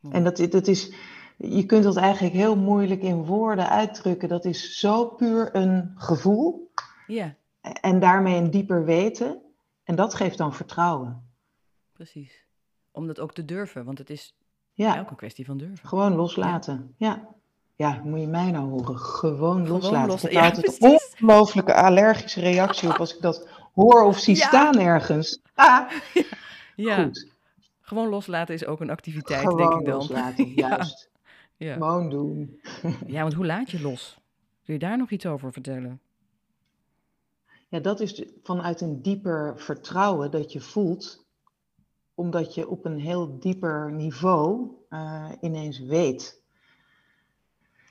Mooi. 0.00 0.14
En 0.14 0.24
dat, 0.24 0.36
dat 0.50 0.66
is, 0.66 0.92
je 1.36 1.66
kunt 1.66 1.84
dat 1.84 1.96
eigenlijk 1.96 2.34
heel 2.34 2.56
moeilijk 2.56 3.02
in 3.02 3.24
woorden 3.24 3.68
uitdrukken. 3.68 4.28
Dat 4.28 4.44
is 4.44 4.78
zo 4.78 5.08
puur 5.08 5.56
een 5.56 5.92
gevoel 5.96 6.70
Ja, 7.06 7.34
en 7.80 8.00
daarmee 8.00 8.36
een 8.36 8.50
dieper 8.50 8.84
weten. 8.84 9.40
En 9.84 9.94
dat 9.94 10.14
geeft 10.14 10.38
dan 10.38 10.54
vertrouwen. 10.54 11.30
precies. 11.92 12.44
Om 12.90 13.06
dat 13.06 13.20
ook 13.20 13.32
te 13.34 13.44
durven, 13.44 13.84
want 13.84 13.98
het 13.98 14.10
is 14.10 14.34
Ja, 14.72 15.00
ook 15.00 15.10
een 15.10 15.16
kwestie 15.16 15.44
van 15.44 15.56
durven. 15.58 15.88
gewoon 15.88 16.14
loslaten. 16.14 16.94
Ja. 16.96 17.28
ja, 17.76 18.00
moet 18.04 18.20
je 18.20 18.26
mij 18.26 18.50
nou 18.50 18.68
horen. 18.70 18.98
Gewoon 18.98 19.68
loslaten. 19.68 20.08
los- 20.10 20.24
Ik 20.24 20.30
heb 20.32 20.40
ja, 20.42 20.48
altijd 20.48 20.82
een 20.82 20.90
ongelooflijke 20.90 21.74
allergische 21.74 22.40
reactie 22.40 22.88
op 22.88 22.96
als 22.96 23.14
ik 23.16 23.22
dat 23.22 23.48
hoor 23.74 24.02
of 24.04 24.18
zie 24.18 24.36
staan 24.36 24.78
ergens. 24.78 25.40
Ah, 25.54 25.90
Ja, 26.76 27.02
goed. 27.02 27.26
gewoon 27.80 28.08
loslaten 28.08 28.54
is 28.54 28.66
ook 28.66 28.80
een 28.80 28.90
activiteit, 28.90 29.40
Gewoon 29.40 29.56
denk 29.56 29.72
ik 29.80 29.86
dan. 29.86 29.94
loslaten, 29.94 30.48
juist. 30.64 31.10
Ja. 31.56 31.72
Gewoon 31.72 32.10
doen. 32.10 32.60
ja, 33.06 33.20
want 33.22 33.34
hoe 33.34 33.46
laat 33.46 33.70
je 33.70 33.80
los? 33.80 34.18
Kun 34.64 34.74
je 34.74 34.80
daar 34.80 34.96
nog 34.98 35.10
iets 35.10 35.26
over 35.26 35.52
vertellen? 35.52 36.00
Ja, 37.72 37.80
dat 37.80 38.00
is 38.00 38.24
vanuit 38.42 38.80
een 38.80 39.02
dieper 39.02 39.60
vertrouwen 39.60 40.30
dat 40.30 40.52
je 40.52 40.60
voelt, 40.60 41.26
omdat 42.14 42.54
je 42.54 42.68
op 42.68 42.84
een 42.84 42.98
heel 42.98 43.38
dieper 43.38 43.92
niveau 43.92 44.70
eh, 44.88 45.30
ineens 45.40 45.78
weet. 45.78 46.42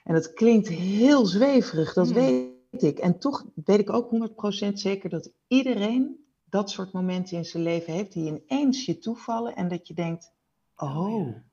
En 0.03 0.13
dat 0.13 0.33
klinkt 0.33 0.67
heel 0.67 1.25
zweverig, 1.25 1.93
dat 1.93 2.05
Hmm. 2.05 2.15
weet 2.15 2.83
ik. 2.83 2.99
En 2.99 3.19
toch 3.19 3.45
weet 3.65 3.79
ik 3.79 3.89
ook 3.89 4.09
100% 4.09 4.79
zeker 4.79 5.09
dat 5.09 5.31
iedereen 5.47 6.25
dat 6.49 6.69
soort 6.69 6.91
momenten 6.91 7.37
in 7.37 7.45
zijn 7.45 7.63
leven 7.63 7.93
heeft, 7.93 8.13
die 8.13 8.41
ineens 8.47 8.85
je 8.85 8.99
toevallen 8.99 9.55
en 9.55 9.67
dat 9.67 9.87
je 9.87 9.93
denkt, 9.93 10.31
Oh, 10.75 10.97
oh, 10.97 11.27
ja. 11.27 11.43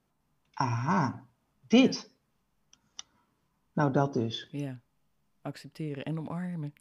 aha, 0.52 1.26
dit. 1.68 2.10
Nou, 3.72 3.92
dat 3.92 4.12
dus. 4.12 4.48
Ja, 4.50 4.80
accepteren 5.42 6.04
en 6.04 6.18
omarmen. 6.18 6.74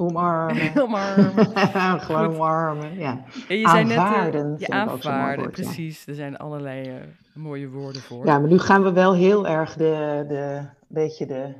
Omarmen. 0.00 0.76
omarmen. 0.82 1.46
Gewoon 2.00 2.26
omarmen, 2.34 2.98
ja. 2.98 3.24
En 3.48 3.58
je 3.58 3.66
net, 3.66 3.90
eh, 3.90 3.98
Aanvaarden 3.98 4.54
je 4.58 4.64
zo'n 4.64 4.76
mooi 4.76 4.88
aanvaarden, 4.90 5.44
woord, 5.44 5.56
ja. 5.56 5.62
precies. 5.64 6.06
Er 6.06 6.14
zijn 6.14 6.36
allerlei 6.36 6.88
eh, 6.88 6.94
mooie 7.34 7.68
woorden 7.68 8.02
voor. 8.02 8.26
Ja, 8.26 8.38
maar 8.38 8.48
nu 8.48 8.58
gaan 8.58 8.82
we 8.82 8.92
wel 8.92 9.14
heel 9.14 9.46
erg 9.46 9.74
de, 9.76 10.24
de 10.28 10.62
beetje 10.88 11.26
de, 11.26 11.54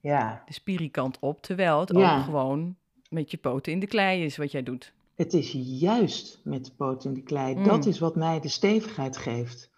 ja, 0.00 0.42
De 0.46 0.52
spirikant 0.52 1.18
op, 1.20 1.42
terwijl 1.42 1.80
het 1.80 1.90
Ja. 1.96 2.16
ook 2.18 2.24
gewoon 2.24 2.76
met 3.08 3.30
je 3.30 3.36
poten 3.36 3.72
in 3.72 3.80
de 3.80 3.86
klei 3.86 4.24
is 4.24 4.36
wat 4.36 4.52
jij 4.52 4.62
doet. 4.62 4.92
het 5.14 5.32
is 5.32 5.52
juist 5.80 6.40
met 6.44 6.64
de 6.64 6.72
poot 6.76 7.04
in 7.04 7.14
de 7.14 7.22
klei. 7.22 7.54
Dat 7.64 7.82
Mm. 7.84 7.88
is 7.90 7.98
wat 7.98 8.16
mij 8.16 8.40
de 8.40 8.48
stevigheid 8.48 9.16
geeft. 9.16 9.70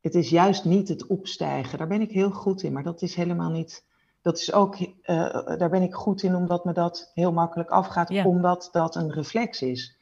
Het 0.00 0.14
is 0.14 0.30
juist 0.30 0.64
niet 0.64 0.88
het 0.88 1.06
opstijgen. 1.06 1.78
Daar 1.78 1.88
ben 1.88 2.00
ik 2.00 2.10
heel 2.10 2.30
goed 2.30 2.62
in, 2.62 2.72
maar 2.72 2.82
dat 2.82 3.02
is 3.02 3.14
helemaal 3.14 3.50
niet. 3.50 3.84
Dat 4.22 4.38
is 4.38 4.52
ook, 4.52 4.76
eh, 5.02 5.56
daar 5.58 5.70
ben 5.70 5.82
ik 5.82 5.94
goed 5.94 6.22
in 6.22 6.34
omdat 6.34 6.64
me 6.64 6.72
dat 6.72 7.10
heel 7.14 7.32
makkelijk 7.32 7.70
afgaat, 7.70 8.08
Ja. 8.08 8.24
omdat 8.24 8.68
dat 8.72 8.94
een 8.96 9.12
reflex 9.12 9.62
is. 9.62 9.96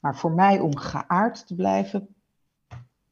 Maar 0.00 0.16
voor 0.16 0.32
mij 0.32 0.58
om 0.60 0.76
geaard 0.76 1.46
te 1.46 1.54
blijven, 1.54 2.14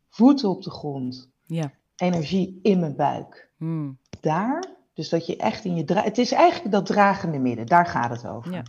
voeten 0.09 0.49
op 0.49 0.63
de 0.63 0.71
grond, 0.71 1.31
Ja. 1.47 1.73
energie 1.97 2.59
in 2.63 2.81
mijn 2.81 2.97
buik. 2.97 3.51
Hmm. 3.57 3.99
daar. 4.21 4.65
Dus 4.95 5.09
dat 5.09 5.27
je 5.27 5.37
echt 5.37 5.65
in 5.65 5.75
je 5.75 5.85
dra 5.85 6.03
Het 6.03 6.19
is 6.19 6.33
eigenlijk 6.33 6.73
dat 6.73 6.87
dragende 6.87 7.39
midden, 7.39 7.67
daar 7.67 7.87
gaat 7.87 8.11
het 8.11 8.27
over. 8.27 8.53
Ja. 8.53 8.63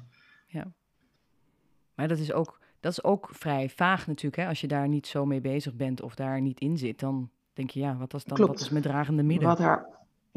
Maar 1.95 2.07
dat 2.07 2.17
is, 2.17 2.31
ook, 2.33 2.59
dat 2.79 2.91
is 2.91 3.03
ook 3.03 3.29
vrij 3.31 3.69
vaag 3.69 4.07
natuurlijk. 4.07 4.41
Hè? 4.41 4.47
Als 4.47 4.61
je 4.61 4.67
daar 4.67 4.87
niet 4.87 5.07
zo 5.07 5.25
mee 5.25 5.41
bezig 5.41 5.73
bent 5.73 6.01
of 6.01 6.15
daar 6.15 6.41
niet 6.41 6.59
in 6.59 6.77
zit, 6.77 6.99
dan 6.99 7.29
denk 7.53 7.69
je, 7.69 7.79
ja, 7.79 7.95
wat, 7.97 8.13
is 8.13 8.23
dan, 8.23 8.37
wat 8.37 8.45
Klopt. 8.45 8.61
is 8.61 8.69
mijn 8.69 8.83
dragende 8.83 9.23
midden? 9.23 9.47
Wat 9.47 9.59
er... 9.59 9.87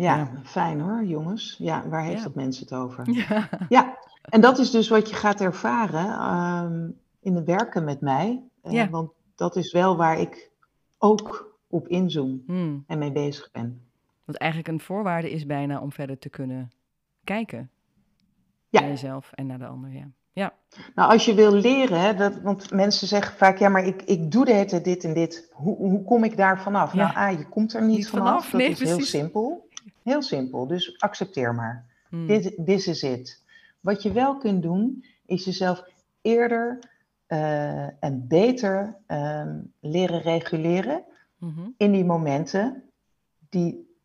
ja, 0.02 0.16
Ja. 0.16 0.30
fijn 0.44 0.80
hoor, 0.80 1.04
jongens. 1.04 1.56
Ja, 1.58 1.88
waar 1.88 2.02
heeft 2.02 2.18
Ja. 2.18 2.22
dat 2.24 2.34
mensen 2.34 2.62
het 2.64 2.74
over? 2.74 3.10
Ja. 3.12 3.48
Ja, 3.68 3.98
en 4.22 4.40
dat 4.40 4.58
is 4.58 4.70
dus 4.70 4.88
wat 4.88 5.08
je 5.10 5.14
gaat 5.16 5.40
ervaren 5.40 6.06
ehm, 6.06 6.90
in 7.20 7.34
het 7.34 7.44
werken 7.44 7.84
met 7.84 8.00
mij. 8.00 8.42
Eh. 8.62 8.86
Want 8.90 9.10
dat 9.34 9.56
is 9.56 9.72
wel 9.72 9.96
waar 9.96 10.18
ik 10.20 10.50
ook 10.98 11.56
op 11.68 11.88
inzoom 11.88 12.42
Hmm. 12.46 12.84
en 12.86 12.98
mee 12.98 13.12
bezig 13.12 13.50
ben. 13.52 13.82
Wat 14.24 14.36
eigenlijk 14.36 14.70
een 14.72 14.80
voorwaarde 14.80 15.30
is 15.30 15.46
bijna 15.46 15.80
om 15.80 15.92
verder 15.92 16.18
te 16.18 16.28
kunnen 16.28 16.70
kijken 17.24 17.70
Ja. 18.68 18.80
naar 18.80 18.88
jezelf 18.88 19.30
en 19.34 19.46
naar 19.46 19.58
de 19.58 19.66
ander. 19.66 19.92
Ja. 19.92 20.08
Ja. 20.32 20.52
Nou, 20.94 21.12
als 21.12 21.24
je 21.24 21.34
wil 21.34 21.52
leren, 21.52 22.00
hè, 22.00 22.14
dat, 22.14 22.40
want 22.40 22.70
mensen 22.70 23.06
zeggen 23.06 23.36
vaak, 23.36 23.58
ja, 23.58 23.68
maar 23.68 23.84
ik, 23.86 24.02
ik 24.02 24.30
doe 24.30 24.44
de 24.44 24.52
hele 24.52 24.64
tijd 24.64 24.84
dit 24.84 25.04
en 25.04 25.14
dit. 25.14 25.50
Hoe, 25.52 25.76
hoe 25.76 26.04
kom 26.04 26.24
ik 26.24 26.36
daar 26.36 26.60
vanaf? 26.62 26.94
Nou, 26.94 27.16
A, 27.16 27.28
je 27.28 27.48
komt 27.48 27.74
er 27.74 27.82
niet, 27.86 27.96
Niet 27.96 28.08
vanaf. 28.08 28.26
vanaf, 28.28 28.50
Dat 28.50 28.60
nee, 28.60 28.70
is 28.70 28.78
heel 28.78 28.88
precies. 28.94 29.10
simpel. 29.10 29.67
Heel 30.08 30.22
simpel, 30.22 30.66
dus 30.66 31.00
accepteer 31.00 31.54
maar. 31.54 31.86
Hmm. 32.08 32.26
Dit 32.26 32.58
this 32.64 32.86
is 32.86 33.02
it. 33.02 33.42
Wat 33.80 34.02
je 34.02 34.12
wel 34.12 34.38
kunt 34.38 34.62
doen, 34.62 35.04
is 35.26 35.44
jezelf 35.44 35.84
eerder 36.22 36.78
eh, 37.26 38.04
en 38.04 38.24
beter 38.28 38.96
ehm, 39.06 39.60
leren 39.80 40.20
reguleren 40.20 41.04
Mhm. 41.38 41.68
in 41.76 41.92
die 41.92 42.04
momenten 42.04 42.82
die, 43.48 43.96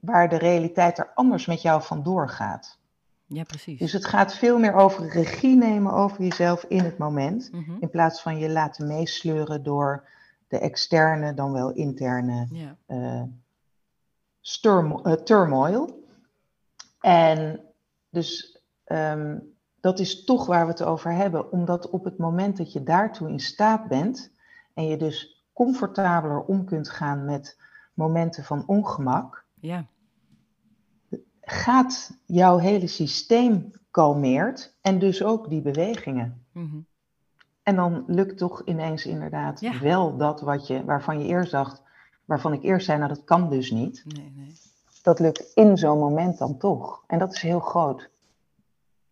waar 0.00 0.28
de 0.28 0.36
realiteit 0.38 0.98
er 0.98 1.10
anders 1.14 1.46
met 1.46 1.62
jou 1.62 1.82
vandoor 1.82 2.28
gaat. 2.28 2.78
Ja, 3.26 3.42
precies. 3.42 3.78
Dus 3.78 3.92
het 3.92 4.04
gaat 4.04 4.34
veel 4.34 4.58
meer 4.58 4.74
over 4.74 5.08
regie 5.08 5.56
nemen 5.56 5.92
over 5.92 6.22
jezelf 6.22 6.64
in 6.64 6.84
het 6.84 6.98
moment, 6.98 7.48
Mhm. 7.52 7.76
in 7.80 7.90
plaats 7.90 8.22
van 8.22 8.38
je 8.38 8.48
laten 8.50 8.86
meesleuren 8.86 9.62
door 9.62 10.08
de 10.48 10.58
externe, 10.58 11.34
dan 11.34 11.52
wel 11.52 11.70
interne 11.72 12.46
Ja. 12.50 12.76
eh, 12.86 13.22
turmoil. 15.24 16.04
En 17.00 17.60
dus 18.10 18.60
ehm, 18.84 19.38
dat 19.80 19.98
is 19.98 20.24
toch 20.24 20.46
waar 20.46 20.64
we 20.66 20.70
het 20.70 20.82
over 20.82 21.12
hebben, 21.12 21.52
omdat 21.52 21.90
op 21.90 22.04
het 22.04 22.18
moment 22.18 22.56
dat 22.56 22.72
je 22.72 22.82
daartoe 22.82 23.28
in 23.28 23.40
staat 23.40 23.88
bent 23.88 24.32
en 24.74 24.86
je 24.86 24.96
dus 24.96 25.44
comfortabeler 25.52 26.40
om 26.40 26.64
kunt 26.64 26.88
gaan 26.88 27.24
met 27.24 27.60
momenten 27.94 28.44
van 28.44 28.62
ongemak, 28.66 29.44
ja, 29.60 29.86
gaat 31.40 32.18
jouw 32.24 32.56
hele 32.58 32.86
systeem 32.86 33.70
kalmeert 33.90 34.76
en 34.80 34.98
dus 34.98 35.22
ook 35.22 35.48
die 35.48 35.62
bewegingen. 35.62 36.46
Mhm. 36.52 36.76
En 37.62 37.76
dan 37.76 38.04
lukt 38.06 38.38
toch 38.38 38.62
ineens 38.64 39.06
inderdaad 39.06 39.60
Ja. 39.60 39.80
wel 39.80 40.16
dat 40.16 40.40
wat 40.40 40.66
je, 40.66 40.84
waarvan 40.84 41.18
je 41.18 41.24
eerst 41.24 41.50
dacht, 41.50 41.82
waarvan 42.26 42.52
ik 42.52 42.62
eerst 42.62 42.86
zei, 42.86 42.98
nou 42.98 43.08
dat 43.08 43.24
kan 43.24 43.50
dus 43.50 43.70
niet. 43.70 44.04
Nee, 44.06 44.32
nee. 44.36 44.52
Dat 45.02 45.20
lukt 45.20 45.52
in 45.54 45.76
zo'n 45.76 45.98
moment 45.98 46.38
dan 46.38 46.58
toch. 46.58 47.04
En 47.06 47.18
dat 47.18 47.34
is 47.34 47.42
heel 47.42 47.60
groot. 47.60 48.10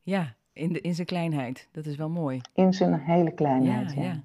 Ja, 0.02 0.34
in, 0.52 0.72
de, 0.72 0.80
in 0.80 0.94
zijn 0.94 1.06
kleinheid. 1.06 1.68
Dat 1.72 1.86
is 1.86 1.96
wel 1.96 2.08
mooi. 2.08 2.40
In 2.54 2.72
zijn 2.72 2.94
hele 3.00 3.30
kleinheid. 3.34 3.92
ja, 3.92 4.02
Ja, 4.02 4.08
ja. 4.08 4.22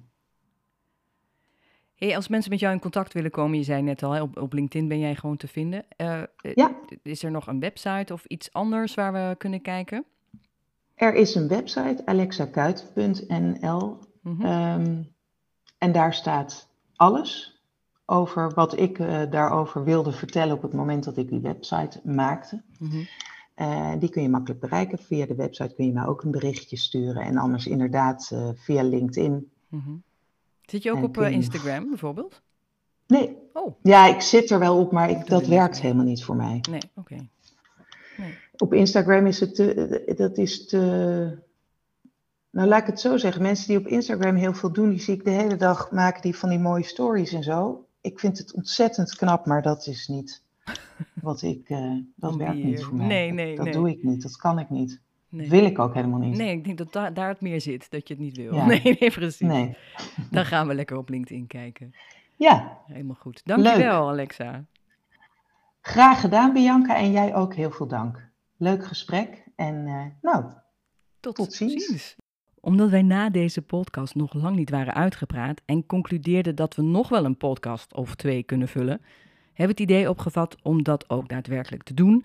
Hey, 1.94 2.16
als 2.16 2.28
mensen 2.28 2.50
met 2.50 2.60
jou 2.60 2.74
in 2.74 2.80
contact 2.80 3.12
willen 3.12 3.30
komen, 3.30 3.58
je 3.58 3.64
zei 3.64 3.82
net 3.82 4.02
al, 4.02 4.10
hè, 4.12 4.22
op, 4.22 4.36
op 4.40 4.52
LinkedIn 4.52 4.88
ben 4.88 4.98
jij 4.98 5.14
gewoon 5.14 5.36
te 5.36 5.48
vinden. 5.48 5.84
Eh, 5.96 6.22
eh, 6.22 6.26
Ja. 6.54 6.74
Is 7.02 7.22
er 7.22 7.30
nog 7.30 7.46
een 7.46 7.60
website 7.60 8.12
of 8.12 8.24
iets 8.24 8.52
anders 8.52 8.94
waar 8.94 9.12
we 9.12 9.34
kunnen 9.38 9.62
kijken? 9.62 10.04
Er 10.94 11.14
is 11.14 11.34
een 11.34 11.48
website, 11.48 12.02
alexakuit.nl. 12.04 13.98
Mhm. 14.22 14.44
Ehm, 14.44 15.02
en 15.78 15.92
daar 15.92 16.14
staat 16.14 16.68
alles 16.96 17.59
over 18.10 18.50
wat 18.54 18.78
ik 18.78 18.98
eh, 18.98 19.20
daarover 19.30 19.84
wilde 19.84 20.12
vertellen 20.12 20.56
op 20.56 20.62
het 20.62 20.72
moment 20.72 21.04
dat 21.04 21.16
ik 21.16 21.28
die 21.28 21.40
website 21.40 22.00
maakte. 22.04 22.62
Mhm. 22.78 23.04
Eh, 23.54 23.92
die 23.98 24.08
kun 24.08 24.22
je 24.22 24.28
makkelijk 24.28 24.60
bereiken. 24.60 24.98
Via 24.98 25.26
de 25.26 25.34
website 25.34 25.74
kun 25.74 25.86
je 25.86 25.92
mij 25.92 26.06
ook 26.06 26.22
een 26.22 26.30
berichtje 26.30 26.76
sturen. 26.76 27.22
En 27.22 27.36
anders 27.36 27.66
inderdaad 27.66 28.30
eh, 28.32 28.48
via 28.54 28.82
LinkedIn. 28.82 29.50
Mhm. 29.68 29.90
Zit 30.62 30.82
je 30.82 30.90
ook 30.90 30.96
En 30.96 31.04
op 31.04 31.12
kun 31.12 31.32
Instagram 31.32 31.88
bijvoorbeeld? 31.88 32.42
Nee, 33.06 33.36
Oh, 33.52 33.74
ja, 33.82 34.06
ik 34.06 34.20
zit 34.20 34.50
er 34.50 34.58
wel 34.58 34.78
op, 34.78 34.92
maar 34.92 35.10
ik, 35.10 35.26
dat 35.26 35.46
werkt 35.46 35.80
helemaal 35.80 36.04
niet 36.04 36.24
voor 36.24 36.36
mij. 36.36 36.64
nee, 36.70 36.80
oké. 36.94 37.28
Nee. 38.16 38.34
Op 38.56 38.74
Instagram 38.74 39.26
is 39.26 39.40
het 39.40 39.54
te, 39.54 40.12
dat 40.16 40.38
is 40.38 40.66
te, 40.66 40.78
nou 42.50 42.68
laat 42.68 42.80
ik 42.80 42.86
het 42.86 43.00
zo 43.00 43.16
zeggen, 43.16 43.42
mensen 43.42 43.68
die 43.68 43.78
op 43.78 43.86
Instagram 43.86 44.34
heel 44.34 44.54
veel 44.54 44.72
doen, 44.72 44.90
die 44.90 45.00
zie 45.00 45.14
ik 45.14 45.24
de 45.24 45.30
hele 45.30 45.56
dag 45.56 45.90
maken 45.90 46.22
die 46.22 46.36
van 46.36 46.48
die 46.48 46.58
mooie 46.58 46.84
stories 46.84 47.32
en 47.32 47.42
zo. 47.42 47.84
Ik 48.00 48.18
vind 48.20 48.38
het 48.38 48.52
ontzettend 48.54 49.14
knap, 49.16 49.46
maar 49.46 49.62
dat 49.62 49.86
is 49.86 50.08
niet 50.08 50.42
wat 51.22 51.42
ik, 51.42 51.68
eh, 51.68 51.92
dat 52.16 52.36
werkt 52.36 52.64
niet 52.64 52.84
voor 52.84 52.94
mij. 52.96 53.06
Nee, 53.06 53.26
Dat- 53.26 53.36
nee, 53.36 53.56
dat 53.56 53.64
nee. 53.64 53.74
doe 53.74 53.90
ik 53.90 54.02
niet, 54.02 54.22
dat 54.22 54.36
kan 54.36 54.58
ik 54.58 54.70
niet. 54.70 55.00
Nee. 55.28 55.48
Wil 55.48 55.64
ik 55.64 55.78
ook 55.78 55.94
helemaal 55.94 56.18
niet. 56.18 56.36
Nee, 56.36 56.56
ik 56.56 56.64
denk 56.64 56.78
dat 56.78 56.92
da- 56.92 57.10
daar 57.10 57.28
het 57.28 57.40
meer 57.40 57.60
zit, 57.60 57.90
dat 57.90 58.08
je 58.08 58.14
het 58.14 58.22
niet 58.22 58.36
wil. 58.36 58.54
Ja. 58.54 58.66
Nee, 58.70 58.96
nee, 59.00 59.10
precies. 59.10 59.40
Nee. 59.48 59.76
Dan 60.30 60.44
gaan 60.46 60.66
we 60.66 60.74
lekker 60.74 60.96
op 60.96 61.08
LinkedIn 61.08 61.46
kijken. 61.46 61.94
Ja, 62.36 62.78
Helemaal 62.86 63.16
goed. 63.20 63.40
Dankjewel, 63.44 64.08
Alexa. 64.08 64.64
graag 65.80 66.20
gedaan 66.20 66.52
Bianca 66.52 66.96
en 66.96 67.10
jij 67.12 67.34
ook 67.34 67.54
heel 67.54 67.70
veel 67.70 67.86
dank. 67.86 68.28
Leuk 68.56 68.86
gesprek 68.86 69.44
en 69.56 69.86
eh, 69.86 70.04
nou, 70.22 70.44
Tot, 71.20 71.34
Tot 71.34 71.52
ziens. 71.52 72.16
Omdat 72.60 72.90
wij 72.90 73.02
na 73.02 73.30
deze 73.30 73.62
podcast 73.62 74.14
nog 74.14 74.34
lang 74.34 74.56
niet 74.56 74.70
waren 74.70 74.94
uitgepraat 74.94 75.60
en 75.64 75.86
concludeerden 75.86 76.54
dat 76.54 76.74
we 76.74 76.82
nog 76.82 77.08
wel 77.08 77.24
een 77.24 77.36
podcast 77.36 77.94
of 77.94 78.14
twee 78.14 78.42
kunnen 78.42 78.68
vullen, 78.68 79.00
hebben 79.52 79.76
we 79.76 79.82
het 79.82 79.90
idee 79.90 80.08
opgevat 80.08 80.56
om 80.62 80.82
dat 80.82 81.10
ook 81.10 81.28
daadwerkelijk 81.28 81.82
te 81.82 81.94
doen. 81.94 82.24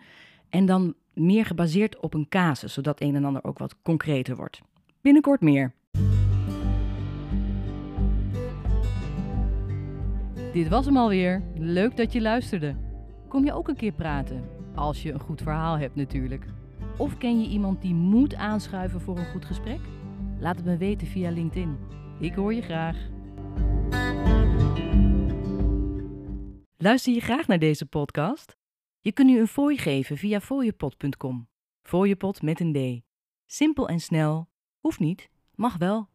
En 0.50 0.66
dan 0.66 0.94
meer 1.14 1.46
gebaseerd 1.46 2.00
op 2.00 2.14
een 2.14 2.30
casus, 2.30 2.74
zodat 2.74 3.02
een 3.02 3.16
en 3.16 3.26
ander 3.26 3.44
ook 3.44 3.58
wat 3.58 3.76
concreter 3.82 4.36
wordt. 4.36 4.62
Binnenkort 5.02 5.42
meer. 5.42 5.74
Dit 10.54 10.68
was 10.68 10.86
hem 10.86 10.98
alweer. 10.98 11.44
Leuk 11.56 11.98
dat 11.98 12.14
je 12.14 12.22
luisterde. 12.22 12.76
Kom 13.28 13.46
je 13.46 13.54
ook 13.54 13.68
een 13.68 13.76
keer 13.76 13.92
praten? 13.92 14.44
Als 14.76 15.04
je 15.04 15.12
een 15.12 15.20
goed 15.20 15.42
verhaal 15.42 15.78
hebt 15.78 15.96
natuurlijk. 15.96 16.46
Of 16.98 17.18
ken 17.18 17.42
je 17.42 17.48
iemand 17.48 17.82
die 17.82 17.94
moet 17.94 18.36
aanschuiven 18.36 19.02
voor 19.02 19.18
een 19.18 19.32
goed 19.32 19.46
gesprek? 19.46 19.80
Laat 20.46 20.56
het 20.56 20.66
me 20.66 20.78
weten 20.78 21.08
via 21.08 21.30
LinkedIn. 21.30 21.78
Ik 22.20 22.34
hoor 22.34 22.54
je 22.54 22.62
graag. 22.62 22.98
Luister 26.78 27.14
je 27.14 27.20
graag 27.20 27.48
naar 27.48 27.60
deze 27.60 27.86
podcast? 27.86 28.58
Je 29.00 29.12
kunt 29.12 29.28
nu 29.28 29.40
een 29.40 29.48
fooi 29.48 29.78
geven 29.78 30.18
via 30.18 30.42
fooiepot.com. 30.42 31.50
Fooiepot 31.82 32.42
met 32.42 32.60
een 32.60 32.74
D. 32.74 33.04
Simpel 33.46 33.88
en 33.88 34.00
snel. 34.00 34.50
Hoeft 34.80 35.00
niet, 35.00 35.30
mag 35.56 35.78
wel. 35.78 36.10